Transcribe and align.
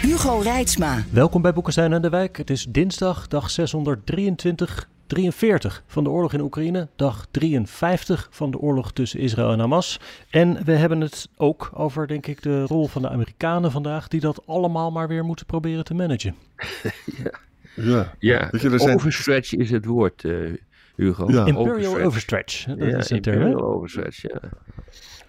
Hugo 0.00 0.38
Reitsma. 0.38 1.04
Welkom 1.12 1.42
bij 1.42 1.52
Boekenstein 1.52 1.92
en 1.92 2.02
de 2.02 2.08
Wijk. 2.08 2.36
Het 2.36 2.50
is 2.50 2.66
dinsdag, 2.68 3.28
dag 3.28 3.50
623, 3.50 4.88
43 5.06 5.82
van 5.86 6.04
de 6.04 6.10
oorlog 6.10 6.32
in 6.32 6.40
Oekraïne. 6.40 6.88
Dag 6.96 7.26
53 7.30 8.28
van 8.30 8.50
de 8.50 8.58
oorlog 8.58 8.92
tussen 8.92 9.20
Israël 9.20 9.52
en 9.52 9.58
Hamas. 9.58 10.00
En 10.30 10.64
we 10.64 10.72
hebben 10.72 11.00
het 11.00 11.28
ook 11.36 11.70
over, 11.74 12.06
denk 12.06 12.26
ik, 12.26 12.42
de 12.42 12.64
rol 12.64 12.86
van 12.86 13.02
de 13.02 13.08
Amerikanen 13.08 13.70
vandaag, 13.70 14.08
die 14.08 14.20
dat 14.20 14.46
allemaal 14.46 14.90
maar 14.90 15.08
weer 15.08 15.24
moeten 15.24 15.46
proberen 15.46 15.84
te 15.84 15.94
managen. 15.94 16.34
ja, 17.24 17.38
ja. 17.74 18.14
ja. 18.18 18.48
Weet 18.50 18.60
je, 18.60 18.78
zijn... 18.78 18.94
overstretch 18.94 19.54
is 19.54 19.70
het 19.70 19.84
woord, 19.84 20.24
uh, 20.24 20.56
Hugo. 20.96 21.32
Ja. 21.32 21.46
Imperial 21.46 21.98
overstretch. 21.98 22.64
Dat 22.64 22.78
ja, 22.78 22.96
is 22.96 23.10
Imperial 23.10 23.62
overstretch, 23.62 24.22
ja. 24.22 24.40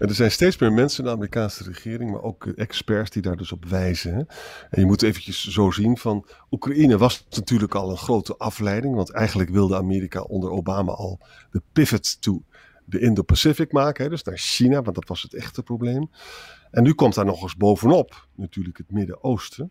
Er 0.08 0.14
zijn 0.14 0.30
steeds 0.30 0.58
meer 0.58 0.72
mensen 0.72 0.98
in 0.98 1.04
de 1.04 1.16
Amerikaanse 1.16 1.64
regering, 1.64 2.10
maar 2.10 2.22
ook 2.22 2.46
experts 2.46 3.10
die 3.10 3.22
daar 3.22 3.36
dus 3.36 3.52
op 3.52 3.64
wijzen. 3.64 4.26
En 4.70 4.80
je 4.80 4.86
moet 4.86 5.02
eventjes 5.02 5.48
zo 5.48 5.70
zien 5.70 5.98
van, 5.98 6.26
Oekraïne 6.50 6.98
was 6.98 7.26
natuurlijk 7.30 7.74
al 7.74 7.90
een 7.90 7.96
grote 7.96 8.36
afleiding, 8.36 8.94
want 8.94 9.10
eigenlijk 9.10 9.50
wilde 9.50 9.76
Amerika 9.76 10.20
onder 10.20 10.50
Obama 10.50 10.92
al 10.92 11.20
de 11.50 11.62
pivot 11.72 12.22
to 12.22 12.42
de 12.84 13.00
Indo-Pacific 13.00 13.72
maken, 13.72 14.04
hè, 14.04 14.10
dus 14.10 14.22
naar 14.22 14.38
China, 14.38 14.82
want 14.82 14.94
dat 14.94 15.08
was 15.08 15.22
het 15.22 15.34
echte 15.34 15.62
probleem. 15.62 16.10
En 16.70 16.82
nu 16.82 16.92
komt 16.92 17.14
daar 17.14 17.24
nog 17.24 17.42
eens 17.42 17.56
bovenop 17.56 18.28
natuurlijk 18.34 18.78
het 18.78 18.90
Midden-Oosten. 18.90 19.70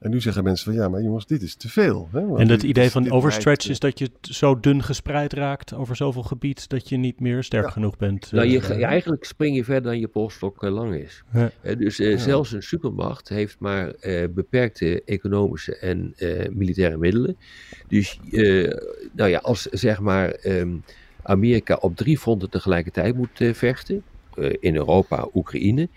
En 0.00 0.10
nu 0.10 0.20
zeggen 0.20 0.44
mensen 0.44 0.72
van 0.72 0.82
ja, 0.82 0.88
maar 0.88 1.02
jongens, 1.02 1.26
dit 1.26 1.42
is 1.42 1.54
te 1.54 1.68
veel. 1.68 2.08
Hè? 2.12 2.36
En 2.36 2.48
het 2.48 2.62
idee 2.62 2.90
van 2.90 3.10
overstretch 3.10 3.68
is 3.68 3.78
dat 3.78 3.98
je 3.98 4.10
zo 4.20 4.60
dun 4.60 4.82
gespreid 4.82 5.32
raakt 5.32 5.74
over 5.74 5.96
zoveel 5.96 6.22
gebied 6.22 6.68
dat 6.68 6.88
je 6.88 6.96
niet 6.96 7.20
meer 7.20 7.44
sterk 7.44 7.70
genoeg 7.70 7.96
bent. 7.96 8.32
Nou, 8.32 8.46
je, 8.46 8.58
uh, 8.58 8.84
eigenlijk 8.84 9.24
spring 9.24 9.56
je 9.56 9.64
verder 9.64 9.82
dan 9.82 10.00
je 10.00 10.08
polstok 10.08 10.62
uh, 10.62 10.70
lang 10.70 10.94
is. 10.94 11.22
Ja. 11.32 11.50
Uh, 11.62 11.76
dus 11.76 11.96
zelfs 12.24 12.52
een 12.52 12.62
supermacht 12.62 13.28
heeft 13.28 13.56
maar 13.58 13.94
beperkte 14.34 15.02
economische 15.04 15.76
en 15.76 16.14
militaire 16.50 16.96
middelen. 16.96 17.36
Dus 17.88 18.20
nou 19.12 19.30
ja, 19.30 19.38
als 19.38 19.62
zeg 19.62 20.00
maar 20.00 20.36
um, 20.44 20.84
Amerika 21.22 21.74
op 21.74 21.96
drie 21.96 22.18
fronten 22.18 22.50
tegelijkertijd 22.50 23.16
moet 23.16 23.40
vechten, 23.52 24.02
in 24.60 24.76
Europa, 24.76 25.28
Oekraïne 25.34 25.88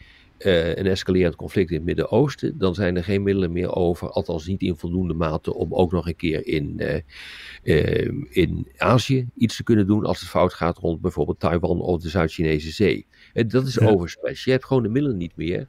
uh, 0.45 0.75
een 0.75 0.85
escalerend 0.85 1.35
conflict 1.35 1.69
in 1.69 1.75
het 1.75 1.85
Midden-Oosten, 1.85 2.57
dan 2.57 2.75
zijn 2.75 2.97
er 2.97 3.03
geen 3.03 3.23
middelen 3.23 3.51
meer 3.51 3.75
over, 3.75 4.09
althans 4.09 4.47
niet 4.47 4.61
in 4.61 4.75
voldoende 4.75 5.13
mate, 5.13 5.53
om 5.53 5.73
ook 5.73 5.91
nog 5.91 6.07
een 6.07 6.15
keer 6.15 6.47
in, 6.47 6.73
uh, 6.77 6.95
uh, 7.63 8.11
in 8.29 8.67
Azië 8.77 9.27
iets 9.35 9.55
te 9.55 9.63
kunnen 9.63 9.87
doen 9.87 10.05
als 10.05 10.19
het 10.19 10.29
fout 10.29 10.53
gaat 10.53 10.77
rond 10.77 11.01
bijvoorbeeld 11.01 11.39
Taiwan 11.39 11.81
of 11.81 12.01
de 12.01 12.09
Zuid-Chinese 12.09 12.71
Zee. 12.71 13.05
En 13.33 13.47
dat 13.47 13.67
is 13.67 13.73
ja. 13.73 14.31
Je 14.43 14.51
hebt 14.51 14.65
gewoon 14.65 14.83
de 14.83 14.89
middelen 14.89 15.17
niet 15.17 15.35
meer. 15.35 15.67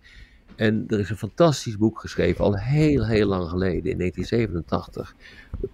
En 0.57 0.85
er 0.87 0.99
is 0.99 1.11
een 1.11 1.17
fantastisch 1.17 1.77
boek 1.77 2.01
geschreven, 2.01 2.45
al 2.45 2.57
heel, 2.57 3.07
heel 3.07 3.27
lang 3.27 3.49
geleden, 3.49 3.91
in 3.91 3.99
1987. 3.99 5.15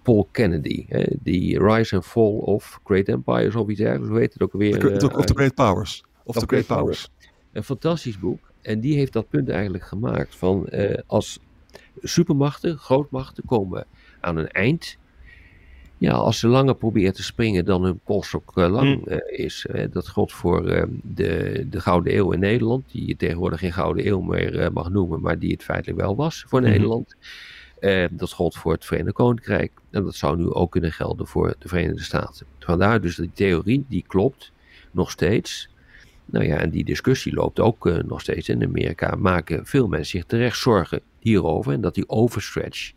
Paul 0.03 0.27
Kennedy, 0.31 0.85
hè, 0.87 1.03
The 1.23 1.59
Rise 1.59 1.95
and 1.95 2.05
Fall 2.05 2.37
of 2.37 2.79
Great 2.83 3.07
Empires 3.07 3.55
of 3.55 3.69
iets 3.69 3.79
dergelijks, 3.79 4.09
hoe 4.09 4.19
heet 4.19 4.33
het 4.33 4.41
ook 4.41 4.53
weer? 4.53 4.75
of 5.15 5.25
the 5.25 5.33
Great 5.33 5.55
Powers. 5.55 6.03
Of, 6.23 6.35
the 6.35 6.45
Great, 6.45 6.65
Powers. 6.65 6.81
Powers. 6.81 7.09
Een 7.51 7.63
fantastisch 7.63 8.19
boek. 8.19 8.50
En 8.61 8.79
die 8.79 8.95
heeft 8.95 9.13
dat 9.13 9.29
punt 9.29 9.49
eigenlijk 9.49 9.83
gemaakt 9.83 10.35
van 10.35 10.67
uh, 10.71 10.93
als 11.07 11.39
supermachten, 12.01 12.77
grootmachten 12.77 13.43
komen 13.45 13.85
aan 14.19 14.37
een 14.37 14.49
eind. 14.49 14.97
Ja, 15.97 16.11
als 16.11 16.39
ze 16.39 16.47
langer 16.47 16.75
proberen 16.75 17.13
te 17.13 17.23
springen 17.23 17.65
dan 17.65 17.83
hun 17.83 17.99
polstok 18.03 18.51
uh, 18.55 18.69
lang 18.69 19.07
uh, 19.07 19.17
is. 19.25 19.65
dat 19.91 20.07
geldt 20.07 20.33
voor 20.33 20.65
de, 21.03 21.67
de 21.69 21.79
Gouden 21.79 22.15
Eeuw 22.15 22.31
in 22.31 22.39
Nederland, 22.39 22.91
die 22.91 23.07
je 23.07 23.15
tegenwoordig 23.15 23.59
geen 23.59 23.73
Gouden 23.73 24.07
Eeuw 24.07 24.21
meer 24.21 24.71
mag 24.73 24.89
noemen, 24.89 25.21
maar 25.21 25.39
die 25.39 25.51
het 25.51 25.63
feitelijk 25.63 25.99
wel 25.99 26.15
was 26.15 26.45
voor 26.47 26.59
mm 26.59 26.67
Nederland. 26.67 27.15
dat 28.11 28.33
geldt 28.33 28.57
voor 28.57 28.73
het 28.73 28.85
Verenigd 28.85 29.15
Koninkrijk 29.15 29.71
en 29.89 30.03
dat 30.03 30.15
zou 30.15 30.37
nu 30.37 30.49
ook 30.49 30.71
kunnen 30.71 30.91
gelden 30.91 31.27
voor 31.27 31.55
de 31.59 31.67
Verenigde 31.67 32.03
Staten. 32.03 32.45
Vandaar 32.59 33.01
dus 33.01 33.15
die 33.15 33.31
theorie, 33.33 33.85
die 33.89 34.03
klopt 34.07 34.51
nog 34.91 35.11
steeds. 35.11 35.70
Nou 36.31 36.45
ja, 36.45 36.57
en 36.57 36.69
die 36.69 36.83
discussie 36.83 37.33
loopt 37.33 37.59
ook 37.59 37.85
uh, 37.85 38.03
nog 38.03 38.21
steeds 38.21 38.49
in 38.49 38.63
Amerika. 38.63 39.15
Maken 39.15 39.65
veel 39.65 39.87
mensen 39.87 40.09
zich 40.19 40.25
terecht 40.25 40.57
zorgen 40.57 41.01
hierover. 41.19 41.73
En 41.73 41.81
dat 41.81 41.95
die 41.95 42.09
overstretch 42.09 42.91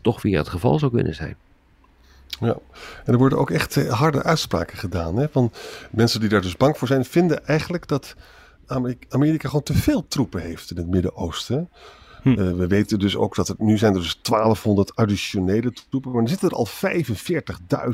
toch 0.00 0.22
weer 0.22 0.38
het 0.38 0.48
geval 0.48 0.78
zou 0.78 0.92
kunnen 0.92 1.14
zijn. 1.14 1.36
Ja, 2.40 2.56
en 3.04 3.12
er 3.12 3.18
worden 3.18 3.38
ook 3.38 3.50
echt 3.50 3.76
eh, 3.76 3.92
harde 3.92 4.22
uitspraken 4.22 4.78
gedaan. 4.78 5.16
Hè? 5.16 5.28
Van 5.28 5.52
mensen 5.90 6.20
die 6.20 6.28
daar 6.28 6.42
dus 6.42 6.56
bang 6.56 6.78
voor 6.78 6.88
zijn, 6.88 7.04
vinden 7.04 7.46
eigenlijk 7.46 7.88
dat 7.88 8.14
Amerika 9.08 9.48
gewoon 9.48 9.62
te 9.62 9.74
veel 9.74 10.08
troepen 10.08 10.40
heeft 10.40 10.70
in 10.70 10.76
het 10.76 10.88
Midden-Oosten. 10.88 11.68
Hm. 12.22 12.28
Uh, 12.28 12.36
we 12.36 12.66
weten 12.66 12.98
dus 12.98 13.16
ook 13.16 13.34
dat 13.34 13.48
het 13.48 13.58
nu 13.58 13.78
zijn 13.78 13.94
er 13.94 14.00
dus 14.00 14.18
1200 14.22 14.96
additionele 14.96 15.72
troepen, 15.72 16.12
maar 16.12 16.22
er 16.22 16.28
zitten 16.28 16.48
er 16.48 16.54
al 16.54 16.68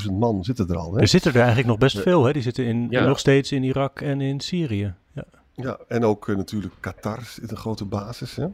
45.000 0.07 0.13
man 0.13 0.45
zitten 0.45 0.69
er 0.69 0.77
al. 0.77 0.95
Hè? 0.95 1.01
Er 1.01 1.09
zitten 1.09 1.31
er 1.31 1.39
eigenlijk 1.39 1.69
nog 1.69 1.79
best 1.79 1.99
veel, 1.99 2.25
hè? 2.25 2.33
Die 2.33 2.43
zitten 2.43 2.65
in, 2.65 2.87
ja. 2.91 3.07
nog 3.07 3.19
steeds 3.19 3.53
in 3.53 3.63
Irak 3.63 4.01
en 4.01 4.21
in 4.21 4.41
Syrië. 4.41 4.95
Ja, 5.13 5.25
ja 5.55 5.79
en 5.89 6.05
ook 6.05 6.29
uh, 6.29 6.37
natuurlijk 6.37 6.75
Qatar 6.81 7.21
is 7.21 7.39
een 7.47 7.57
grote 7.57 7.85
basis. 7.85 8.37
Hè? 8.37 8.47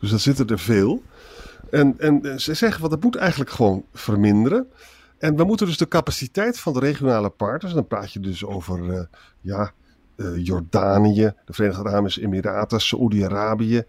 Dus 0.00 0.10
daar 0.10 0.18
zitten 0.18 0.46
er 0.46 0.58
veel. 0.58 1.02
En, 1.70 1.94
en 1.98 2.40
ze 2.40 2.54
zeggen, 2.54 2.80
wat 2.80 2.90
dat 2.90 3.02
moet 3.02 3.16
eigenlijk 3.16 3.50
gewoon 3.50 3.84
verminderen. 3.92 4.66
En 5.18 5.36
we 5.36 5.44
moeten 5.44 5.66
dus 5.66 5.76
de 5.76 5.88
capaciteit 5.88 6.58
van 6.58 6.72
de 6.72 6.78
regionale 6.78 7.30
partners, 7.30 7.74
dan 7.74 7.86
praat 7.86 8.12
je 8.12 8.20
dus 8.20 8.44
over 8.44 8.84
uh, 8.84 9.00
ja, 9.40 9.72
Jordanië, 10.36 11.32
de 11.44 11.52
Verenigde 11.52 11.88
Arabische 11.88 12.22
Emiraten, 12.22 12.80
Saoedi-Arabië, 12.80 13.84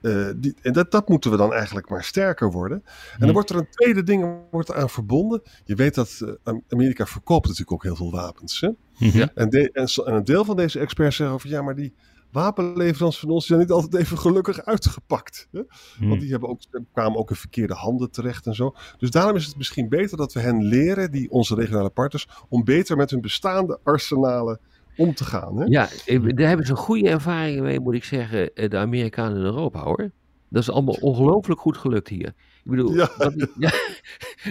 uh, 0.00 0.28
die, 0.36 0.54
en 0.62 0.72
dat, 0.72 0.90
dat 0.90 1.08
moeten 1.08 1.30
we 1.30 1.36
dan 1.36 1.52
eigenlijk 1.52 1.88
maar 1.88 2.04
sterker 2.04 2.50
worden. 2.50 2.82
En 3.12 3.20
dan 3.20 3.32
wordt 3.32 3.50
er 3.50 3.56
een 3.56 3.70
tweede 3.70 4.02
ding 4.02 4.36
wordt 4.50 4.72
aan 4.72 4.90
verbonden. 4.90 5.42
Je 5.64 5.74
weet 5.74 5.94
dat 5.94 6.20
uh, 6.22 6.54
Amerika 6.68 7.06
verkoopt 7.06 7.44
natuurlijk 7.44 7.72
ook 7.72 7.82
heel 7.82 7.96
veel 7.96 8.10
wapens. 8.10 8.60
Hè? 8.60 8.70
Ja. 8.92 9.30
En, 9.34 9.50
de, 9.50 9.70
en, 9.72 9.84
en, 10.04 10.14
een 10.14 10.24
deel 10.24 10.44
van 10.44 10.56
deze 10.56 10.78
experts 10.78 11.16
zeggen 11.16 11.36
over 11.36 11.48
ja, 11.48 11.62
maar 11.62 11.74
die 11.74 11.94
wapenleveranties 12.30 13.20
van 13.20 13.30
ons 13.30 13.46
zijn 13.46 13.58
niet 13.58 13.70
altijd 13.70 14.02
even 14.02 14.18
gelukkig 14.18 14.64
uitgepakt. 14.64 15.48
Hè? 15.52 15.62
Hmm. 15.96 16.08
Want 16.08 16.20
die 16.20 16.30
hebben 16.30 16.48
ook, 16.48 16.60
kwamen 16.92 17.18
ook 17.18 17.30
in 17.30 17.36
verkeerde 17.36 17.74
handen 17.74 18.10
terecht 18.10 18.46
en 18.46 18.54
zo. 18.54 18.74
Dus 18.98 19.10
daarom 19.10 19.36
is 19.36 19.46
het 19.46 19.56
misschien 19.56 19.88
beter 19.88 20.16
dat 20.16 20.32
we 20.32 20.40
hen 20.40 20.64
leren, 20.64 21.10
die 21.10 21.30
onze 21.30 21.54
regionale 21.54 21.90
partners, 21.90 22.28
om 22.48 22.64
beter 22.64 22.96
met 22.96 23.10
hun 23.10 23.20
bestaande 23.20 23.80
arsenalen 23.82 24.60
om 24.98 25.14
te 25.14 25.24
gaan. 25.24 25.56
Hè? 25.58 25.64
Ja, 25.64 25.88
daar 26.34 26.48
hebben 26.48 26.66
ze 26.66 26.76
goede 26.76 27.08
ervaringen 27.08 27.62
mee, 27.62 27.80
moet 27.80 27.94
ik 27.94 28.04
zeggen, 28.04 28.54
eh, 28.54 28.70
de 28.70 28.76
Amerikanen 28.76 29.38
in 29.38 29.44
Europa 29.44 29.82
hoor. 29.82 30.10
Dat 30.48 30.62
is 30.62 30.70
allemaal 30.70 30.96
ongelooflijk 31.00 31.60
goed 31.60 31.76
gelukt 31.76 32.08
hier. 32.08 32.26
Ik 32.64 32.70
bedoel, 32.70 32.94
ja. 32.94 33.10
Dat, 33.18 33.34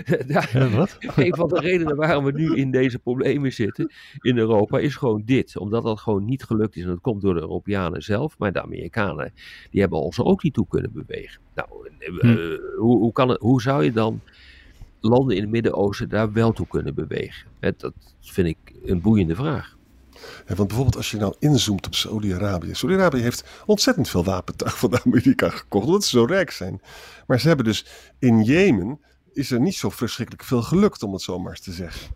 ja, 0.27 0.45
ja, 0.51 0.69
wat? 0.69 0.97
een 1.15 1.35
van 1.35 1.47
de 1.47 1.59
redenen 1.59 1.95
waarom 1.95 2.23
we 2.23 2.31
nu 2.31 2.55
in 2.55 2.71
deze 2.71 2.99
problemen 2.99 3.53
zitten 3.53 3.91
in 4.21 4.37
Europa 4.37 4.79
is 4.79 4.95
gewoon 4.95 5.21
dit. 5.25 5.57
Omdat 5.57 5.83
dat 5.83 5.99
gewoon 5.99 6.25
niet 6.25 6.43
gelukt 6.43 6.75
is. 6.75 6.83
En 6.83 6.87
dat 6.87 7.01
komt 7.01 7.21
door 7.21 7.33
de 7.33 7.39
Europeanen 7.39 8.03
zelf. 8.03 8.37
Maar 8.37 8.53
de 8.53 8.61
Amerikanen, 8.61 9.33
die 9.71 9.81
hebben 9.81 9.99
ons 9.99 10.17
er 10.17 10.25
ook 10.25 10.43
niet 10.43 10.53
toe 10.53 10.67
kunnen 10.67 10.91
bewegen. 10.93 11.41
Nou, 11.55 11.69
uh, 11.99 12.19
hm. 12.19 12.57
hoe, 12.77 12.97
hoe, 12.97 13.11
kan 13.11 13.29
het, 13.29 13.39
hoe 13.39 13.61
zou 13.61 13.83
je 13.83 13.91
dan 13.91 14.21
landen 14.99 15.35
in 15.35 15.41
het 15.41 15.51
Midden-Oosten 15.51 16.09
daar 16.09 16.31
wel 16.31 16.51
toe 16.51 16.67
kunnen 16.67 16.95
bewegen? 16.95 17.47
dat 17.59 17.93
vind 18.21 18.47
ik 18.47 18.57
een 18.85 19.01
boeiende 19.01 19.35
vraag. 19.35 19.76
Want 20.45 20.67
bijvoorbeeld 20.67 20.95
als 20.95 21.11
je 21.11 21.17
nou 21.17 21.35
inzoomt 21.39 21.85
op 21.85 21.95
Saudi-Arabië. 21.95 22.73
Saudi-Arabië 22.73 23.21
heeft 23.21 23.43
ontzettend 23.65 24.09
veel 24.09 24.23
wapentuig 24.23 24.77
van 24.77 24.99
Amerika 25.05 25.49
gekocht, 25.49 25.85
omdat 25.85 26.03
ze 26.03 26.17
zo 26.17 26.25
rijk 26.25 26.51
zijn. 26.51 26.81
Maar 27.27 27.39
ze 27.39 27.47
hebben 27.47 27.65
dus 27.65 27.85
in 28.19 28.43
Jemen, 28.43 28.99
is 29.33 29.51
er 29.51 29.59
niet 29.59 29.75
zo 29.75 29.89
verschrikkelijk 29.89 30.43
veel 30.43 30.61
gelukt, 30.61 31.03
om 31.03 31.13
het 31.13 31.21
zo 31.21 31.39
maar 31.39 31.51
eens 31.51 31.61
te 31.61 31.71
zeggen. 31.71 32.15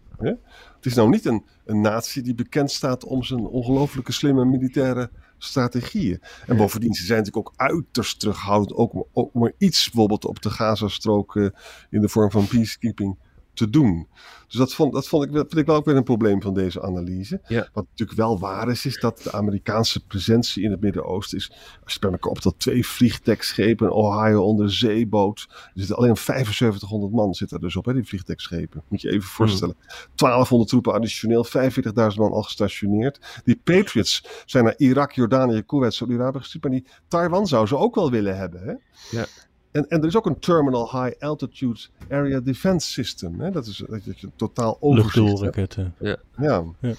Het 0.75 0.85
is 0.85 0.93
nou 0.93 1.09
niet 1.09 1.25
een, 1.25 1.45
een 1.65 1.81
natie 1.81 2.21
die 2.21 2.35
bekend 2.35 2.71
staat 2.71 3.03
om 3.03 3.23
zijn 3.23 3.45
ongelooflijke 3.45 4.11
slimme 4.11 4.45
militaire 4.45 5.09
strategieën. 5.37 6.21
En 6.47 6.57
bovendien, 6.57 6.93
ze 6.93 7.05
zijn 7.05 7.17
natuurlijk 7.17 7.47
ook 7.47 7.53
uiterst 7.55 8.19
terughoudend, 8.19 8.73
ook, 8.73 9.07
ook 9.13 9.33
maar 9.33 9.53
iets 9.57 9.85
bijvoorbeeld 9.89 10.25
op 10.25 10.41
de 10.41 10.49
Gazastrook 10.49 11.35
uh, 11.35 11.49
in 11.89 12.01
de 12.01 12.09
vorm 12.09 12.31
van 12.31 12.47
peacekeeping 12.47 13.17
te 13.53 13.69
doen. 13.69 14.07
Dus 14.47 14.59
dat, 14.59 14.73
vond, 14.73 14.93
dat 14.93 15.07
vond 15.07 15.23
ik, 15.23 15.31
vind 15.31 15.57
ik 15.57 15.65
wel 15.65 15.75
ook 15.75 15.85
weer 15.85 15.95
een 15.95 16.03
probleem 16.03 16.41
van 16.41 16.53
deze 16.53 16.81
analyse. 16.81 17.41
Wat 17.73 17.85
natuurlijk 17.89 18.17
wel 18.17 18.39
waar 18.39 18.69
is, 18.69 18.85
is 18.85 18.99
dat 18.99 19.21
de 19.23 19.31
Amerikaanse 19.31 20.05
presentie 20.05 20.63
in 20.63 20.71
het 20.71 20.81
Midden-Oosten 20.81 21.37
is. 21.37 21.51
Als 21.83 21.93
je 21.93 21.99
bij 21.99 22.11
elkaar 22.11 22.31
op 22.31 22.41
dat 22.41 22.53
twee 22.57 22.87
vliegdekschepen, 22.87 23.85
een 23.85 23.93
Ohio 23.93 24.43
onderzeeboot. 24.43 25.47
Er 25.49 25.71
zitten 25.73 25.95
alleen 25.95 26.17
7500 26.17 27.13
man 27.13 27.33
zit 27.33 27.51
er 27.51 27.59
dus 27.59 27.75
op, 27.75 27.85
hè, 27.85 27.93
die 27.93 28.07
vliegdekschepen. 28.07 28.83
Moet 28.87 29.01
je 29.01 29.11
even 29.11 29.29
voorstellen. 29.29 29.75
1200 30.15 30.69
troepen 30.69 30.93
additioneel, 30.93 31.45
45.000 31.45 32.15
man 32.15 32.31
al 32.31 32.43
gestationeerd. 32.43 33.41
Die 33.43 33.59
Patriots 33.63 34.25
zijn 34.45 34.63
naar 34.63 34.75
Irak, 34.77 35.11
Jordanië, 35.11 35.61
Kuwait, 35.61 35.93
Saudi-Arabië 35.93 36.39
gestuurd. 36.39 36.63
Maar 36.63 36.73
die 36.73 36.87
Taiwan 37.07 37.47
zou 37.47 37.67
ze 37.67 37.77
ook 37.77 37.95
wel 37.95 38.11
willen 38.11 38.37
hebben. 38.37 38.61
Hè? 38.61 38.73
Ja. 39.17 39.25
En, 39.71 39.89
en 39.89 39.99
er 40.01 40.07
is 40.07 40.17
ook 40.17 40.25
een 40.25 40.39
Terminal 40.39 40.91
High 40.91 41.23
Altitude 41.23 41.79
Area 42.09 42.39
Defense 42.39 42.87
System. 42.87 43.39
Hè? 43.39 43.51
Dat 43.51 43.65
is 43.65 43.83
dat 43.87 44.19
je 44.19 44.29
totaal 44.35 44.77
overzicht. 44.79 45.75
Ja. 45.75 46.17
ja. 46.37 46.63
ja. 46.79 46.93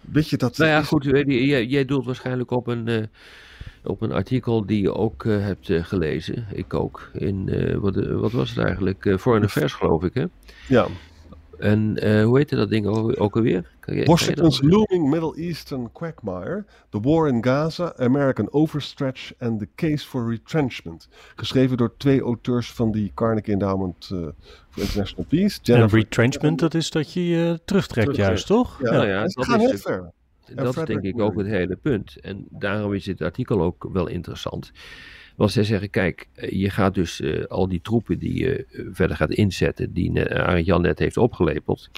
Weet 0.00 0.28
je 0.28 0.36
dat... 0.36 0.58
Nou 0.58 0.70
ja, 0.70 0.82
goed. 0.82 1.04
Jij, 1.04 1.66
jij 1.66 1.84
doelt 1.84 2.04
waarschijnlijk 2.04 2.50
op 2.50 2.66
een, 2.66 2.86
uh, 2.86 3.04
op 3.84 4.02
een 4.02 4.12
artikel 4.12 4.66
die 4.66 4.82
je 4.82 4.94
ook 4.94 5.24
uh, 5.24 5.40
hebt 5.44 5.68
uh, 5.68 5.84
gelezen. 5.84 6.46
Ik 6.52 6.74
ook. 6.74 7.10
In, 7.12 7.78
wat, 7.80 7.94
wat 7.94 8.32
was 8.32 8.50
het 8.50 8.64
eigenlijk? 8.64 9.16
Foreign 9.18 9.46
Affairs 9.46 9.72
geloof 9.72 10.02
ik, 10.02 10.14
hè? 10.14 10.24
Ja. 10.68 10.86
En 11.60 12.06
uh, 12.06 12.24
hoe 12.24 12.36
heette 12.36 12.56
dat 12.56 12.70
ding 12.70 12.86
ook 13.16 13.36
alweer? 13.36 13.70
Je, 13.86 14.04
Washington's 14.04 14.62
Looming 14.62 15.10
Middle 15.10 15.36
Eastern 15.36 15.92
Quagmire, 15.92 16.64
The 16.88 17.00
War 17.00 17.28
in 17.28 17.44
Gaza, 17.44 17.92
American 17.96 18.52
Overstretch 18.52 19.32
and 19.38 19.58
the 19.58 19.68
Case 19.74 20.06
for 20.06 20.28
Retrenchment. 20.28 21.08
Geschreven 21.36 21.76
door 21.76 21.96
twee 21.96 22.20
auteurs 22.20 22.72
van 22.72 22.92
die 22.92 23.12
Carnegie 23.14 23.52
Endowment 23.52 24.10
uh, 24.12 24.28
for 24.68 24.82
International 24.82 25.24
Peace. 25.28 25.58
Jennifer 25.62 25.98
en 25.98 26.04
retrenchment, 26.04 26.58
dat 26.58 26.74
is 26.74 26.90
dat 26.90 27.12
je 27.12 27.26
je 27.26 27.60
terugtrekt, 27.64 28.14
terugtrekt. 28.14 28.16
juist, 28.16 28.46
toch? 28.46 28.78
Ja, 28.82 28.92
ja. 28.92 28.96
Nou 28.96 29.08
ja 29.08 29.20
dat 29.22 29.46
gaat 29.46 29.60
heel 29.60 29.78
ver. 29.78 30.12
Dat 30.54 30.76
is 30.76 30.84
denk 30.84 31.02
ik 31.02 31.20
ook 31.20 31.36
het 31.36 31.46
hele 31.46 31.76
punt. 31.76 32.16
En 32.20 32.46
daarom 32.50 32.94
is 32.94 33.04
dit 33.04 33.22
artikel 33.22 33.62
ook 33.62 33.88
wel 33.92 34.06
interessant. 34.06 34.72
Want 35.40 35.52
zij 35.52 35.64
zeggen, 35.64 35.90
kijk, 35.90 36.28
eh, 36.34 36.50
je 36.60 36.70
gaat 36.70 36.94
dus 36.94 37.20
uh, 37.20 37.44
al 37.44 37.68
die 37.68 37.80
troepen 37.80 38.18
die 38.18 38.38
je 38.38 38.66
uh, 38.70 38.88
verder 38.92 39.16
gaat 39.16 39.30
inzetten, 39.30 39.92
die 39.92 40.10
uh, 40.10 40.64
Jan 40.64 40.82
net 40.82 40.98
heeft 40.98 41.16
opgelepeld, 41.16 41.90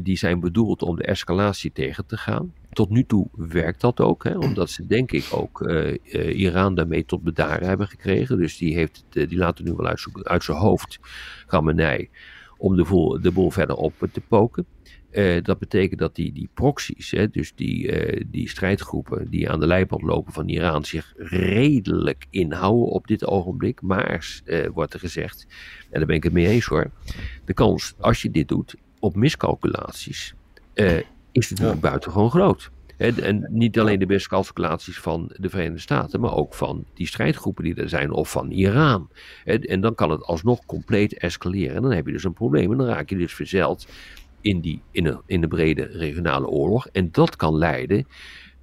die 0.00 0.16
zijn 0.16 0.40
bedoeld 0.40 0.82
om 0.82 0.96
de 0.96 1.02
escalatie 1.02 1.72
tegen 1.72 2.06
te 2.06 2.16
gaan. 2.16 2.52
Tot 2.72 2.90
nu 2.90 3.04
toe 3.04 3.28
werkt 3.32 3.80
dat 3.80 4.00
ook, 4.00 4.24
hè, 4.24 4.38
omdat 4.38 4.70
ze 4.70 4.86
denk 4.86 5.12
ik 5.12 5.26
ook 5.30 5.70
Iran 6.12 6.74
daarmee 6.74 7.04
tot 7.04 7.22
bedaren 7.22 7.68
hebben 7.68 7.88
gekregen. 7.88 8.38
Dus 8.38 8.56
die, 8.56 8.74
heeft 8.74 9.04
die 9.10 9.36
laten 9.36 9.64
nu 9.64 9.72
wel 9.72 9.96
uit, 10.22 10.44
zijn 10.44 10.58
hoofd, 10.58 10.98
Gamenei, 11.46 12.08
om 12.56 12.76
de, 12.76 13.18
de 13.22 13.30
boel 13.32 13.50
verder 13.50 13.76
op 13.76 14.08
te 14.12 14.20
poken. 14.20 14.66
Uh, 15.16 15.42
dat 15.42 15.58
betekent 15.58 16.00
dat 16.00 16.14
die, 16.14 16.32
die 16.32 16.48
proxies, 16.54 17.10
hè, 17.10 17.30
dus 17.30 17.54
die, 17.54 18.06
uh, 18.06 18.24
die 18.26 18.48
strijdgroepen 18.48 19.30
die 19.30 19.50
aan 19.50 19.60
de 19.60 19.66
leiband 19.66 20.02
lopen 20.02 20.32
van 20.32 20.48
Iran, 20.48 20.84
zich 20.84 21.14
redelijk 21.16 22.26
inhouden 22.30 22.88
op 22.88 23.06
dit 23.06 23.26
ogenblik. 23.26 23.82
Maar, 23.82 24.40
uh, 24.44 24.66
wordt 24.66 24.94
er 24.94 25.00
gezegd, 25.00 25.46
en 25.90 25.98
daar 25.98 26.06
ben 26.06 26.16
ik 26.16 26.22
het 26.22 26.32
mee 26.32 26.46
eens 26.46 26.66
hoor, 26.66 26.90
de 27.44 27.54
kans 27.54 27.94
als 27.98 28.22
je 28.22 28.30
dit 28.30 28.48
doet 28.48 28.74
op 28.98 29.14
miscalculaties 29.14 30.34
is 31.32 31.50
natuurlijk 31.50 31.82
ja. 31.82 31.88
buitengewoon 31.88 32.30
groot. 32.30 32.70
En, 32.96 33.22
en 33.22 33.46
niet 33.50 33.78
alleen 33.78 33.98
de 33.98 34.06
miscalculaties 34.06 34.98
van 34.98 35.32
de 35.36 35.48
Verenigde 35.48 35.80
Staten, 35.80 36.20
maar 36.20 36.34
ook 36.34 36.54
van 36.54 36.84
die 36.94 37.06
strijdgroepen 37.06 37.64
die 37.64 37.74
er 37.74 37.88
zijn, 37.88 38.10
of 38.10 38.30
van 38.30 38.50
Iran. 38.50 39.10
En, 39.44 39.60
en 39.60 39.80
dan 39.80 39.94
kan 39.94 40.10
het 40.10 40.22
alsnog 40.22 40.66
compleet 40.66 41.18
escaleren. 41.18 41.76
En 41.76 41.82
dan 41.82 41.92
heb 41.92 42.06
je 42.06 42.12
dus 42.12 42.24
een 42.24 42.32
probleem. 42.32 42.72
En 42.72 42.78
dan 42.78 42.86
raak 42.86 43.10
je 43.10 43.16
dus 43.16 43.34
verzeld 43.34 43.86
in, 44.46 44.60
die, 44.60 44.82
in, 44.90 45.04
de, 45.04 45.18
in 45.26 45.40
de 45.40 45.48
brede 45.48 45.82
regionale 45.82 46.46
oorlog. 46.46 46.86
En 46.92 47.08
dat 47.12 47.36
kan 47.36 47.56
leiden 47.56 48.06